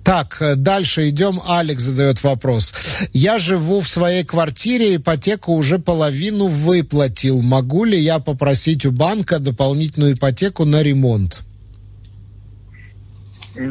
[0.04, 1.40] Так, э, дальше идем.
[1.48, 2.74] Алекс задает вопрос.
[3.14, 7.42] Я живу в своей квартире, ипотеку уже половину выплатил.
[7.42, 11.42] Могу ли я попросить у банка дополнительную ипотеку на ремонт?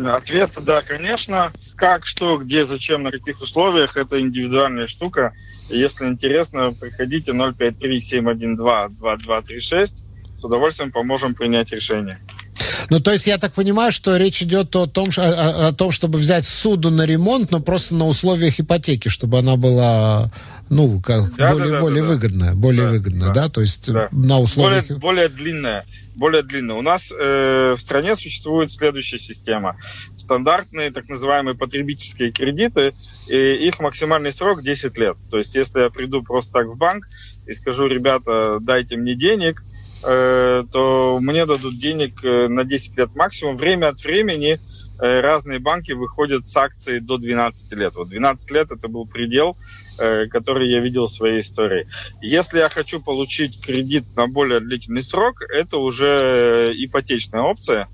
[0.06, 1.52] Ответ да, конечно.
[1.76, 5.32] Как, что, где, зачем, на каких условиях, это индивидуальная штука.
[5.70, 9.90] Если интересно, приходите 053-712-2236.
[10.36, 12.20] С удовольствием поможем принять решение.
[12.90, 16.18] Ну, то есть я так понимаю, что речь идет о том, о, о том чтобы
[16.18, 20.30] взять суду на ремонт, но просто на условиях ипотеки, чтобы она была,
[20.70, 23.92] ну, как да, более, да, более да, выгодная, более да, выгодная, да, да, то есть
[23.92, 24.08] да.
[24.10, 24.88] на условиях...
[24.88, 26.74] Более, более длинная, более длинная.
[26.74, 29.76] У нас э, в стране существует следующая система.
[30.16, 32.92] Стандартные так называемые потребительские кредиты,
[33.28, 35.16] и их максимальный срок 10 лет.
[35.30, 37.08] То есть если я приду просто так в банк
[37.46, 39.62] и скажу, ребята, дайте мне денег,
[40.02, 43.56] то мне дадут денег э, на 10 лет максимум.
[43.56, 44.58] Время от времени
[44.98, 47.96] э, разные банки выходят с акцией до 12 лет.
[47.96, 49.56] Вот 12 лет это был предел,
[49.98, 51.86] который я видел в своей истории.
[52.22, 57.88] Если я хочу получить кредит на более длительный срок, это уже ипотечная опция.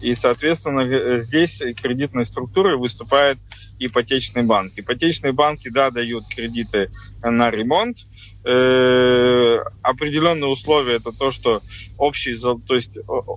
[0.00, 3.38] И, соответственно, здесь кредитной структурой выступает
[3.80, 4.72] ипотечный банк.
[4.76, 6.92] Ипотечные банки, да, дают кредиты
[7.22, 8.06] на ремонт,
[8.50, 11.62] а определенные условия это то, что
[11.96, 12.92] общий, то есть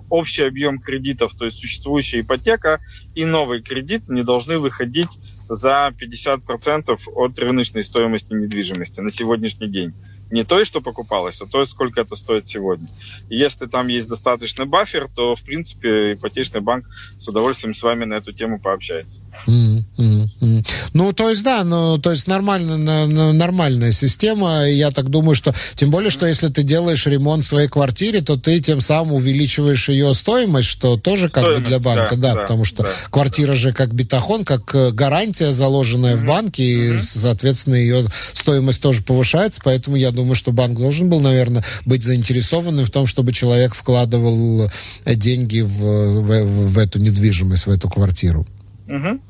[0.08, 2.80] общий объем кредитов, то есть существующая ипотека
[3.14, 5.08] и новый кредит не должны выходить
[5.48, 9.94] за 50% от рыночной стоимости недвижимости на сегодняшний день
[10.32, 12.88] не той, что покупалось, а то, сколько это стоит сегодня.
[13.28, 16.86] И если там есть достаточный бафер, то, в принципе, ипотечный банк
[17.18, 19.20] с удовольствием с вами на эту тему пообщается.
[19.46, 20.66] Mm-hmm.
[20.94, 24.66] Ну, то есть, да, ну, то есть нормально, нормальная система.
[24.66, 28.38] Я так думаю, что, тем более, что если ты делаешь ремонт в своей квартире, то
[28.38, 32.34] ты тем самым увеличиваешь ее стоимость, что тоже как стоимость, бы для банка, да, да,
[32.34, 33.54] да потому что да, квартира да.
[33.54, 36.16] же как бетахон, как э, гарантия, заложенная mm-hmm.
[36.16, 41.08] в банке, и, соответственно, ее стоимость тоже повышается, поэтому я думаю, думаю, что банк должен
[41.08, 44.70] был, наверное, быть заинтересованным в том, чтобы человек вкладывал
[45.04, 45.80] э, деньги в,
[46.20, 48.46] в, в эту недвижимость, в эту квартиру.
[48.86, 49.20] Угу.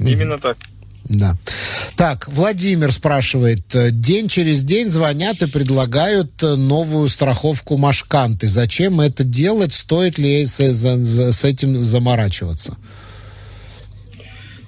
[0.00, 0.56] Именно так.
[1.04, 1.36] Да.
[1.94, 3.62] Так, Владимир спрашивает.
[3.92, 8.48] День через день звонят и предлагают э, новую страховку Машканты.
[8.48, 9.72] Зачем это делать?
[9.72, 12.76] Стоит ли с, с этим заморачиваться?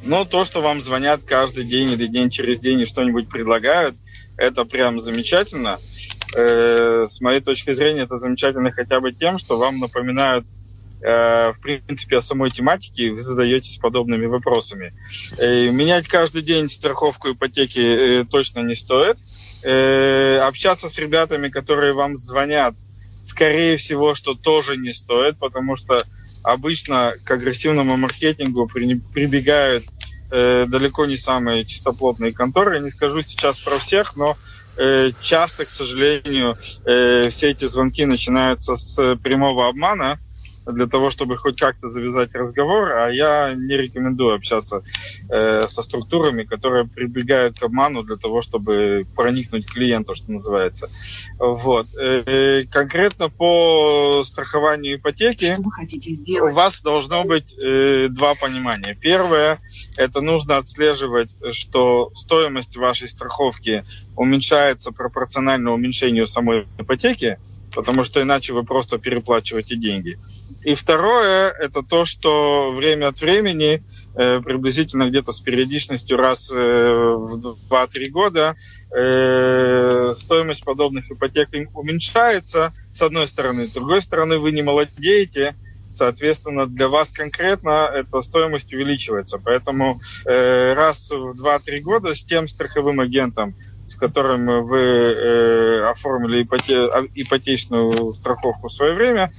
[0.05, 3.97] Ну, то, что вам звонят каждый день или день через день и что-нибудь предлагают–
[4.39, 5.79] это прям замечательно.
[6.35, 10.47] Э, с моей точки зрения, это замечательно хотя бы тем, что вам напоминают
[11.03, 14.95] э, в принципе, о самой тематике, вы задаетесь подобными вопросами.
[15.39, 17.81] Э, менять каждый день страховку ипотеки
[18.21, 19.19] э, точно не стоит.
[19.61, 22.77] Общаться с ребятами, которые вам звонят,
[23.25, 26.01] скорее всего, что тоже не стоит, потому что
[26.45, 29.85] обычно к агрессивному маркетингу прибегают
[30.31, 32.77] э, далеко не самые чистоплотные конторы.
[32.77, 34.37] Я не скажу сейчас про всех, но
[34.77, 40.19] э, часто, к сожалению, э, все эти звонки начинаются с прямого обмана
[40.73, 44.83] для того, чтобы хоть как-то завязать разговор, а я не рекомендую общаться
[45.29, 50.91] э, со структурами, которые прибегают к обману для того, чтобы проникнуть к клиенту, что называется.
[51.39, 51.87] Вот.
[51.97, 55.57] Э, конкретно по страхованию ипотеки
[56.41, 58.97] у вас должно быть э, два понимания.
[59.01, 59.59] Первое,
[59.97, 63.85] это нужно отслеживать, что стоимость вашей страховки
[64.17, 67.39] уменьшается пропорционально уменьшению самой ипотеки,
[67.79, 70.19] потому что иначе вы просто переплачиваете деньги.
[70.65, 73.85] И второе, это то, что время от времени,
[74.17, 78.57] э, приблизительно где-то с периодичностью раз э, в 2-3 года,
[78.91, 83.69] э, стоимость подобных ипотек уменьшается, с одной стороны.
[83.69, 85.55] С другой стороны, вы не молодеете,
[85.93, 89.39] соответственно, для вас конкретно эта стоимость увеличивается.
[89.39, 93.55] Поэтому раз в 2-3 года с тем страховым агентом,
[93.89, 99.33] с которым вы э, оформили ипоте ипотечную страховку в свое время,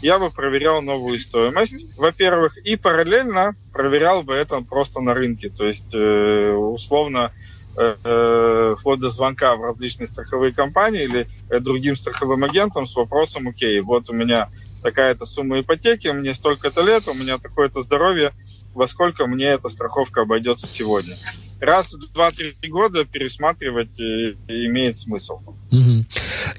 [0.00, 5.48] я бы проверял новую стоимость, во-первых, и параллельно проверял бы это просто на рынке.
[5.48, 7.32] То есть, э, условно,
[7.76, 12.96] э, э, вплоть до звонка в различные страховые компании или э, другим страховым агентам с
[12.96, 14.48] вопросом, окей, вот у меня
[14.82, 18.32] такая-то сумма ипотеки, мне столько-то лет, у меня такое-то здоровье,
[18.74, 21.16] во сколько мне эта страховка обойдется сегодня.
[21.62, 25.34] Раз в 2-3 года пересматривать э, имеет смысл.
[25.36, 26.04] Угу.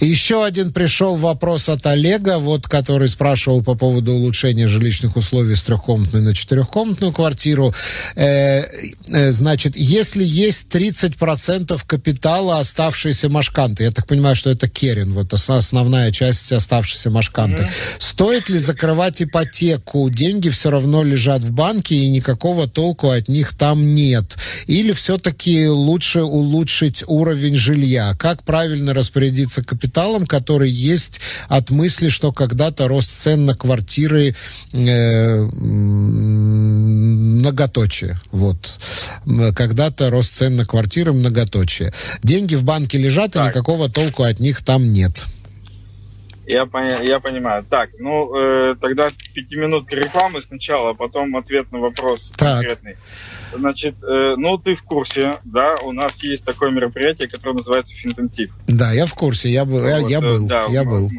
[0.03, 5.63] Еще один пришел вопрос от Олега, вот, который спрашивал по поводу улучшения жилищных условий с
[5.63, 7.73] трехкомнатной на четырехкомнатную квартиру.
[8.15, 8.63] Э,
[9.07, 15.33] э, значит, если есть 30% капитала оставшейся Машканты, я так понимаю, что это Керин, вот
[15.33, 17.95] основная часть оставшейся Машканты, mm-hmm.
[17.99, 20.09] стоит ли закрывать ипотеку?
[20.09, 24.35] Деньги все равно лежат в банке, и никакого толку от них там нет.
[24.67, 28.15] Или все-таки лучше улучшить уровень жилья?
[28.19, 29.92] Как правильно распорядиться капиталом,
[30.25, 34.35] который есть от мысли, что когда-то рост цен на квартиры
[34.73, 35.41] э,
[37.43, 38.19] многоточие.
[38.31, 38.79] Вот.
[39.55, 41.93] Когда-то рост цен на квартиры многоточие.
[42.23, 43.45] Деньги в банке лежат, так.
[43.45, 45.23] и никакого толку от них там нет.
[46.45, 46.67] Я,
[47.01, 47.65] я понимаю.
[47.69, 52.55] Так, ну э, тогда пятиминутка рекламы сначала, а потом ответ на вопрос так.
[52.55, 52.97] конкретный.
[53.55, 58.51] Значит, э, ну ты в курсе, да, у нас есть такое мероприятие, которое называется Финтенсив.
[58.67, 61.09] Да, я в курсе, я, был, вот, я, я был, да, я был.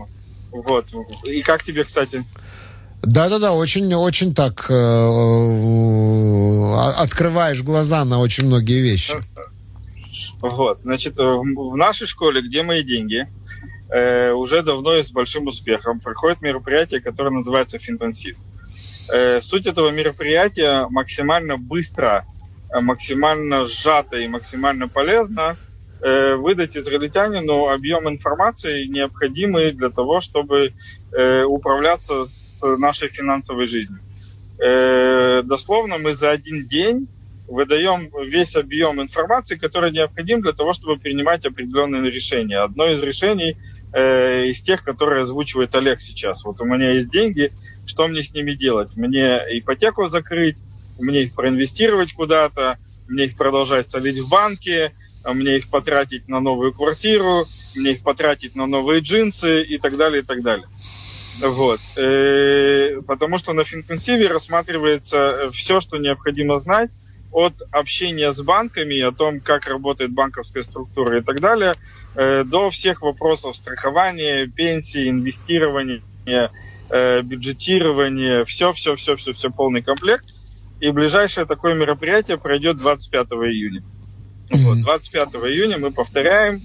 [0.51, 0.89] Вот.
[1.25, 2.25] И как тебе, кстати?
[3.03, 5.15] Да-да-да, очень-очень так э, э,
[6.97, 9.15] открываешь глаза на очень многие вещи.
[10.41, 13.27] Вот, значит, в нашей школе, где мои деньги,
[13.95, 18.37] э, уже давно и с большим успехом проходит мероприятие, которое называется Финтенсив.
[19.13, 22.25] Э, суть этого мероприятия максимально быстро,
[22.71, 25.57] э, максимально сжато и максимально полезно
[26.01, 30.73] э, выдать израильтянину объем информации, необходимый для того, чтобы
[31.13, 34.01] э, управляться с нашей финансовой жизнью.
[34.59, 37.07] Э, дословно мы за один день
[37.47, 42.59] выдаем весь объем информации, который необходим для того, чтобы принимать определенные решения.
[42.59, 43.57] Одно из решений
[43.95, 46.45] э, из тех, которые озвучивает Олег сейчас.
[46.45, 47.53] Вот у меня есть деньги,
[47.87, 48.97] что мне с ними делать?
[48.97, 50.57] Мне ипотеку закрыть,
[50.99, 52.79] мне их проинвестировать куда-то,
[53.09, 54.93] мне их продолжать солить в банке,
[55.25, 60.23] мне их потратить на новую квартиру, мне их потратить на новые джинсы и так далее,
[60.23, 60.67] и так далее.
[61.41, 61.81] Вот.
[61.97, 66.91] Э, потому что на Финтенсиве рассматривается все, что необходимо знать
[67.35, 71.75] от общения с банками, о том, как работает банковская структура и так далее,
[72.15, 79.83] э, до всех вопросов страхования, пенсии, инвестирования, э, бюджетирования, все, все, все, все, все полный
[79.83, 80.33] комплект.
[80.81, 83.83] И ближайшее такое мероприятие пройдет 25 июня.
[84.53, 86.61] Вот, 25 июня мы повторяем.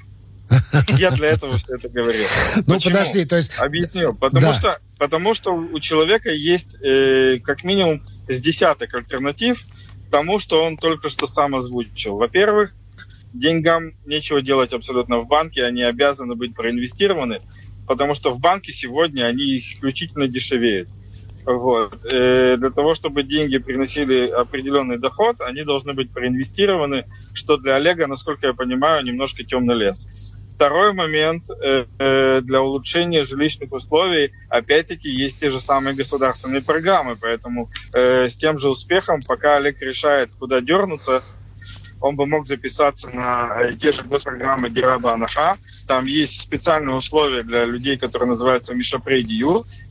[0.98, 2.26] Я для этого все это говорил.
[2.66, 3.58] Ну, подожди, то есть...
[3.60, 4.14] Объясню.
[4.16, 9.64] Потому, что, потому что у человека есть э, как минимум с десяток альтернатив
[10.10, 12.18] тому, что он только что сам озвучил.
[12.18, 12.74] Во-первых,
[13.34, 17.40] деньгам нечего делать абсолютно в банке, они обязаны быть проинвестированы,
[17.88, 20.90] потому что в банке сегодня они исключительно дешевеют.
[21.46, 22.06] Вот.
[22.12, 28.08] Э, для того, чтобы деньги приносили определенный доход, они должны быть проинвестированы, что для Олега,
[28.08, 30.08] насколько я понимаю, немножко темный лес.
[30.58, 37.16] Второй момент э, э, для улучшения жилищных условий, опять-таки, есть те же самые государственные программы,
[37.16, 41.22] поэтому э, с тем же успехом, пока Олег решает, куда дернуться,
[42.02, 45.58] он бы мог записаться на э, те же госпрограммы Дираба Анаха.
[45.86, 49.24] Там есть специальные условия для людей, которые называются Мишапрей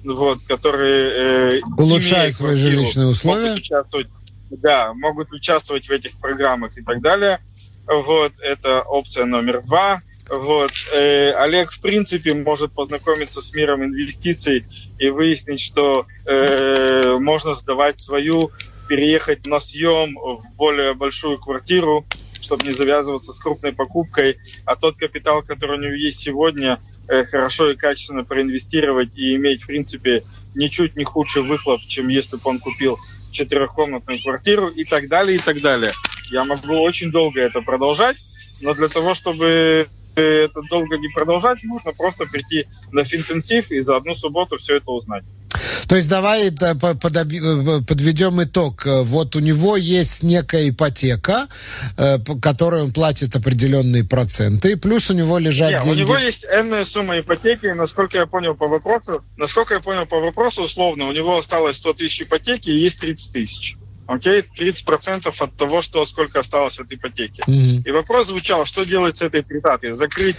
[0.03, 1.59] вот, которые...
[1.59, 3.51] Э, Улучшают свои жилищные условия?
[3.51, 4.09] Могут участвовать,
[4.51, 7.39] да, могут участвовать в этих программах и так далее.
[7.87, 10.03] Вот, это опция номер два.
[10.29, 10.73] Вот.
[10.93, 14.65] Э, Олег, в принципе, может познакомиться с миром инвестиций
[14.99, 18.51] и выяснить, что э, можно сдавать свою,
[18.89, 22.07] переехать на съем в более большую квартиру,
[22.41, 27.25] чтобы не завязываться с крупной покупкой, а тот капитал, который у него есть сегодня, э,
[27.25, 30.23] хорошо и качественно проинвестировать и иметь, в принципе,
[30.55, 32.99] ничуть не худший выхлоп, чем если бы он купил
[33.31, 35.93] четырехкомнатную квартиру и так далее, и так далее.
[36.31, 38.17] Я могу очень долго это продолжать,
[38.61, 39.89] но для того, чтобы
[40.21, 44.91] это долго не продолжать, нужно просто прийти на финтенсив и за одну субботу все это
[44.91, 45.25] узнать.
[45.89, 48.85] То есть давай э, подведем итог.
[48.85, 51.47] Вот у него есть некая ипотека,
[51.97, 56.03] э, которой он платит определенные проценты, плюс у него лежат Нет, деньги...
[56.03, 60.21] У него есть энная сумма ипотеки, насколько я понял по вопросу, насколько я понял по
[60.21, 63.77] вопросу, условно, у него осталось 100 тысяч ипотеки и есть 30 тысяч
[64.07, 64.75] окей, okay?
[64.87, 67.43] 30% от того, что сколько осталось от ипотеки.
[67.47, 67.83] Mm-hmm.
[67.85, 69.93] И вопрос звучал, что делать с этой тридцаткой?
[69.93, 70.37] Закрыть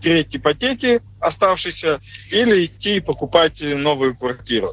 [0.00, 2.00] треть ипотеки оставшейся
[2.30, 4.70] или идти и покупать новую квартиру?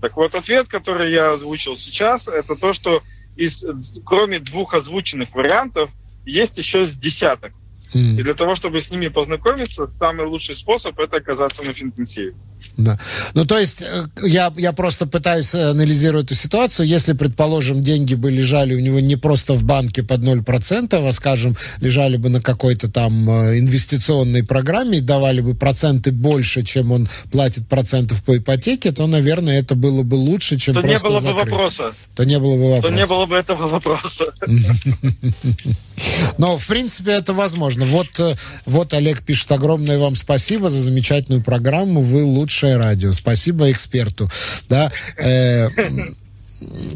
[0.00, 3.02] Так вот, ответ, который я озвучил сейчас, это то, что
[3.36, 3.64] из,
[4.04, 5.90] кроме двух озвученных вариантов,
[6.24, 7.52] есть еще с десяток.
[7.94, 8.18] Mm.
[8.18, 12.34] И для того, чтобы с ними познакомиться, самый лучший способ это оказаться на финтенсиве.
[12.76, 12.98] Да.
[13.34, 16.86] Ну, то есть, э, я, я просто пытаюсь анализировать эту ситуацию.
[16.86, 21.56] Если, предположим, деньги бы лежали у него не просто в банке под 0%, а, скажем,
[21.80, 27.08] лежали бы на какой-то там э, инвестиционной программе и давали бы проценты больше, чем он
[27.30, 31.20] платит процентов по ипотеке, то, наверное, это было бы лучше, чем то просто не было
[31.20, 31.44] закрыть.
[31.44, 31.92] бы вопроса.
[32.14, 32.88] То не было бы вопроса.
[32.88, 34.24] То не было бы этого вопроса.
[36.38, 37.84] Но, в принципе, это возможно.
[37.84, 38.34] Вот, э,
[38.66, 42.00] вот Олег пишет, огромное вам спасибо за замечательную программу.
[42.00, 43.12] Вы лучшее радио.
[43.12, 44.28] Спасибо эксперту.
[44.68, 45.68] Да, э,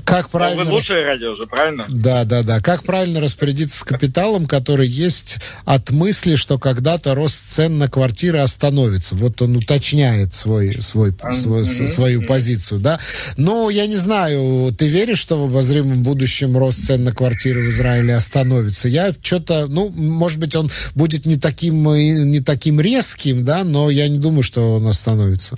[0.05, 0.65] как правильно...
[0.65, 1.85] Вы лучшее радио уже, правильно?
[1.89, 2.61] Да, да, да.
[2.61, 8.39] Как правильно распорядиться с капиталом, который есть от мысли, что когда-то рост цен на квартиры
[8.39, 9.15] остановится.
[9.15, 11.89] Вот он уточняет свой, свой, свой, mm-hmm.
[11.89, 13.01] свою позицию, да.
[13.37, 17.71] Но я не знаю, ты веришь, что в обозримом будущем рост цен на квартиры в
[17.71, 18.89] Израиле остановится?
[18.89, 24.09] Я что-то, ну, может быть, он будет не таким, не таким резким, да, но я
[24.09, 25.57] не думаю, что он остановится.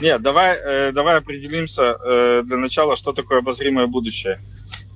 [0.00, 4.40] Нет, давай, э, давай определимся э, для начала, что такое обозримое будущее.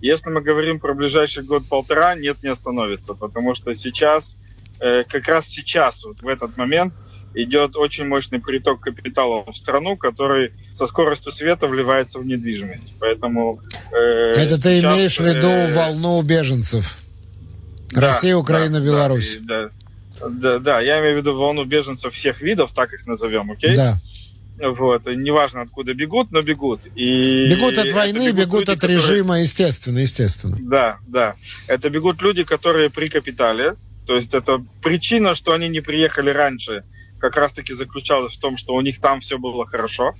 [0.01, 4.37] Если мы говорим про ближайший год-полтора, нет, не остановится, потому что сейчас,
[4.81, 6.95] э, как раз сейчас, вот в этот момент,
[7.35, 12.95] идет очень мощный приток капитала в страну, который со скоростью света вливается в недвижимость.
[13.01, 13.61] Поэтому...
[13.93, 16.99] Э, Это ты сейчас, имеешь в виду э, волну беженцев?
[17.91, 19.39] Да, Россия, Украина, да, Беларусь.
[19.41, 19.71] Да,
[20.29, 23.77] да, да, я имею в виду волну беженцев всех видов, так их назовем, окей?
[23.77, 23.99] Да.
[24.59, 26.81] Вот, неважно откуда бегут, но бегут.
[26.95, 28.99] И бегут от войны, бегут, бегут люди, от которые...
[28.99, 30.57] режима, естественно, естественно.
[30.61, 31.35] Да, да.
[31.67, 33.75] Это бегут люди, которые при капитале.
[34.07, 36.85] То есть это причина, что они не приехали раньше,
[37.19, 40.15] как раз-таки заключалась в том, что у них там все было хорошо.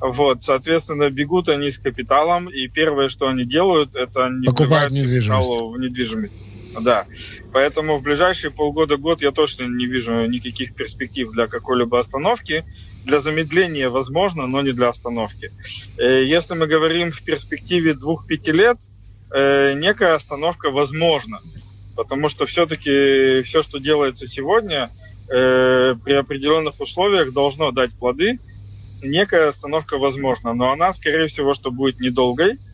[0.00, 5.48] Вот, соответственно, бегут они с капиталом, и первое, что они делают, это они покупают недвижимость.
[5.48, 6.34] в недвижимость.
[6.80, 7.06] Да.
[7.52, 12.64] Поэтому в ближайшие полгода-год я точно не вижу никаких перспектив для какой-либо остановки.
[13.04, 15.52] Для замедления возможно, но не для остановки.
[15.98, 18.78] Э, если мы говорим в перспективе двух-пяти лет,
[19.30, 21.40] э, некая остановка возможна.
[21.96, 24.90] Потому что все-таки все, что делается сегодня,
[25.28, 28.38] э, при определенных условиях должно дать плоды.
[29.02, 32.58] Некая остановка возможна, но она, скорее всего, что будет недолгой–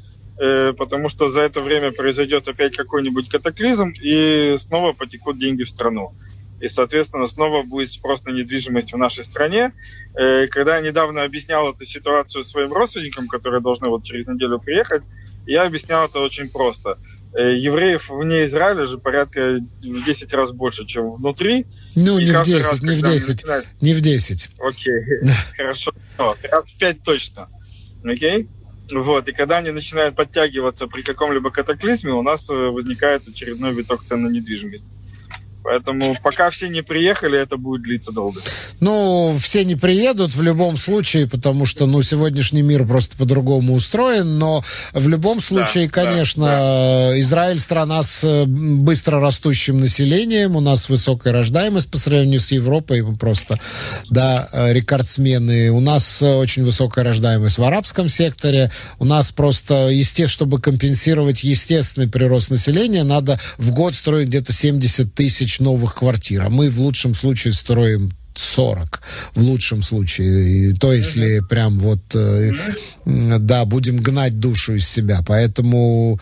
[0.78, 6.14] потому что за это время произойдет опять какой-нибудь катаклизм, и снова потекут деньги в страну.
[6.61, 9.73] И, соответственно, снова будет спрос на недвижимость в нашей стране.
[10.15, 15.03] Э, когда я недавно объяснял эту ситуацию своим родственникам, которые должны вот через неделю приехать,
[15.47, 16.99] я объяснял это очень просто.
[17.33, 21.65] Э, евреев вне Израиля же порядка в 10 раз больше, чем внутри.
[21.95, 23.67] Ну, не в 10, раз, не в 10, начинают...
[23.81, 24.51] не в 10.
[24.59, 25.03] Окей,
[25.57, 25.93] хорошо.
[26.19, 27.49] Раз в 5 точно.
[28.05, 28.49] Окей?
[28.91, 34.05] Вот, и когда они начинают подтягиваться при каком-либо катаклизме, у нас э, возникает очередной виток
[34.05, 34.87] цен на недвижимость.
[35.63, 38.41] Поэтому пока все не приехали, это будет длиться долго.
[38.81, 44.39] Ну, все не приедут в любом случае, потому что, ну, сегодняшний мир просто по-другому устроен,
[44.39, 44.63] но
[44.95, 47.21] в любом случае, да, конечно, да, да.
[47.21, 53.03] Израиль страна с э, быстро растущим населением, у нас высокая рождаемость по сравнению с Европой,
[53.03, 53.61] мы просто,
[54.09, 55.71] да, э, рекордсмены.
[55.71, 61.45] У нас э, очень высокая рождаемость в арабском секторе, у нас просто, естественно, чтобы компенсировать
[61.45, 66.71] естественный прирост населения, надо в год строить где-то 70 тысяч тысяч новых квартир, а мы
[66.71, 69.01] в лучшем случае строим 40
[69.35, 70.71] в лучшем случае.
[70.71, 72.53] И то, если прям вот, э,
[73.05, 75.21] да, будем гнать душу из себя.
[75.27, 76.21] Поэтому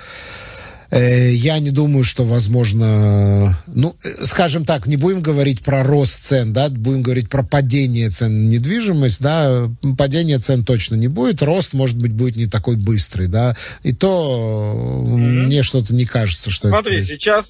[0.91, 6.25] э, я не думаю, что возможно, ну, э, скажем так, не будем говорить про рост
[6.25, 11.43] цен, да, будем говорить про падение цен на недвижимость, да, падение цен точно не будет,
[11.43, 15.47] рост, может быть, будет не такой быстрый, да, и то mm-hmm.
[15.47, 17.07] мне что-то не кажется, что Смотри, это...
[17.07, 17.47] сейчас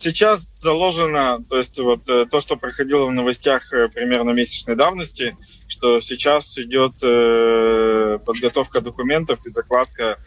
[0.00, 5.36] сейчас заложено, то есть вот э, то, что проходило в новостях э, примерно месячной давности,
[5.68, 10.18] что сейчас идет э, подготовка документов и закладка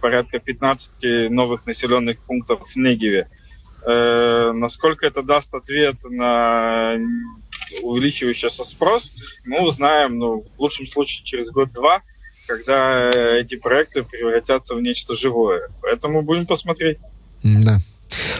[0.00, 3.28] порядка 15 новых населенных пунктов в Негеве.
[3.84, 6.96] Насколько это даст ответ на
[7.82, 9.10] увеличивающийся спрос,
[9.44, 12.02] мы узнаем, ну, в лучшем случае через год-два,
[12.46, 15.68] когда эти проекты превратятся в нечто живое.
[15.80, 16.98] Поэтому будем посмотреть.
[17.42, 17.78] Да.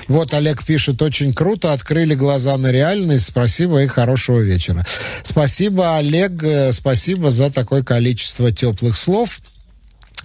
[0.09, 3.27] Вот Олег пишет, очень круто, открыли глаза на реальность.
[3.27, 4.85] Спасибо и хорошего вечера.
[5.23, 9.41] Спасибо, Олег, э, спасибо за такое количество теплых слов.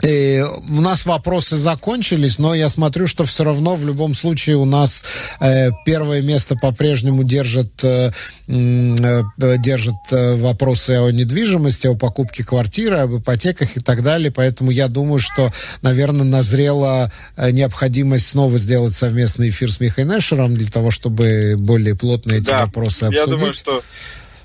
[0.03, 4.65] И у нас вопросы закончились, но я смотрю, что все равно в любом случае у
[4.65, 5.03] нас
[5.39, 8.11] э, первое место по-прежнему держит, э,
[8.47, 9.23] э,
[9.57, 14.31] держит э, вопросы о недвижимости, о покупке квартиры, об ипотеках и так далее.
[14.31, 20.55] Поэтому я думаю, что, наверное, назрела э, необходимость снова сделать совместный эфир с Михаилом Нешером
[20.55, 23.17] для того, чтобы более плотно эти да, вопросы обсудить.
[23.17, 23.83] Я думаю, что,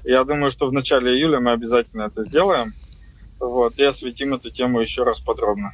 [0.05, 2.75] я думаю, что в начале июля мы обязательно это сделаем.
[3.43, 5.73] Вот, и осветим эту тему еще раз подробно.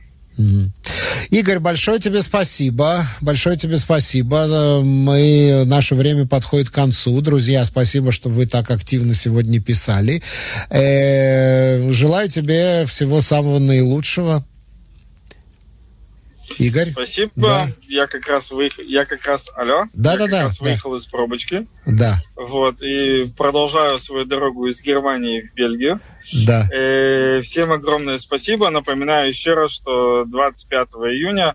[1.31, 3.05] Игорь, большое тебе спасибо.
[3.21, 4.81] Большое тебе спасибо.
[4.83, 7.21] Мы, наше время подходит к концу.
[7.21, 10.23] Друзья, спасибо, что вы так активно сегодня писали.
[10.71, 14.45] Э, желаю тебе всего самого наилучшего.
[16.59, 16.91] Игорь.
[16.93, 17.33] Спасибо.
[17.37, 17.69] Да.
[17.83, 19.85] Я как раз выехал, я как раз, алло.
[19.93, 20.43] Да, я да, да.
[20.45, 21.67] Раз выехал из пробочки.
[21.87, 22.17] Да.
[22.37, 26.01] Вот и продолжаю свою дорогу из Германии в Бельгию.
[26.47, 26.69] Да.
[26.73, 28.71] Э, всем огромное спасибо.
[28.71, 31.55] Напоминаю еще раз, что 25 июня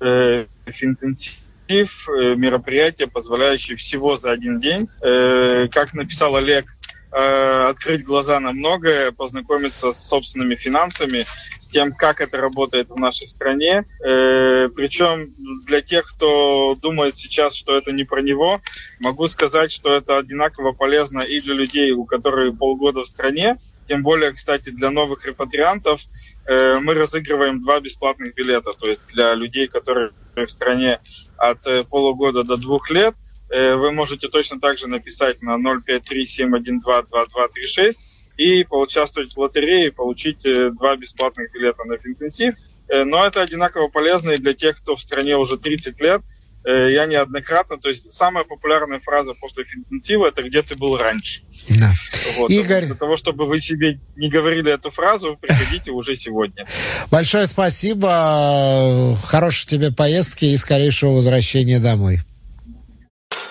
[0.00, 0.46] э,
[0.80, 4.88] интенсив э, мероприятие, позволяющее всего за один день.
[5.02, 6.66] Э, как написал Олег,
[7.12, 11.26] э, открыть глаза на многое, познакомиться с собственными финансами,
[11.74, 13.84] тем, как это работает в нашей стране.
[14.00, 15.34] Э, причем
[15.66, 18.60] для тех, кто думает сейчас, что это не про него,
[19.00, 23.56] могу сказать, что это одинаково полезно и для людей, у которых полгода в стране,
[23.88, 26.00] тем более, кстати, для новых репатриантов
[26.46, 28.70] э, мы разыгрываем два бесплатных билета.
[28.78, 31.00] То есть для людей, которые в стране
[31.36, 33.16] от э, полугода до двух лет,
[33.50, 37.96] э, вы можете точно так же написать на 053-712-2236
[38.36, 42.54] и поучаствовать в лотерее и получить э, два бесплатных билета на финтенсив.
[42.88, 46.22] Э, но это одинаково полезно и для тех, кто в стране уже 30 лет,
[46.64, 51.42] э, я неоднократно, то есть самая популярная фраза после интенсива это «где ты был раньше?».
[51.68, 51.92] Да.
[52.36, 52.50] Вот.
[52.50, 52.86] Игорь.
[52.86, 56.66] Для того, чтобы вы себе не говорили эту фразу, приходите уже сегодня.
[57.10, 62.20] Большое спасибо, хорошей тебе поездки и скорейшего возвращения домой.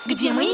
[0.06, 0.53] Где мои деньги?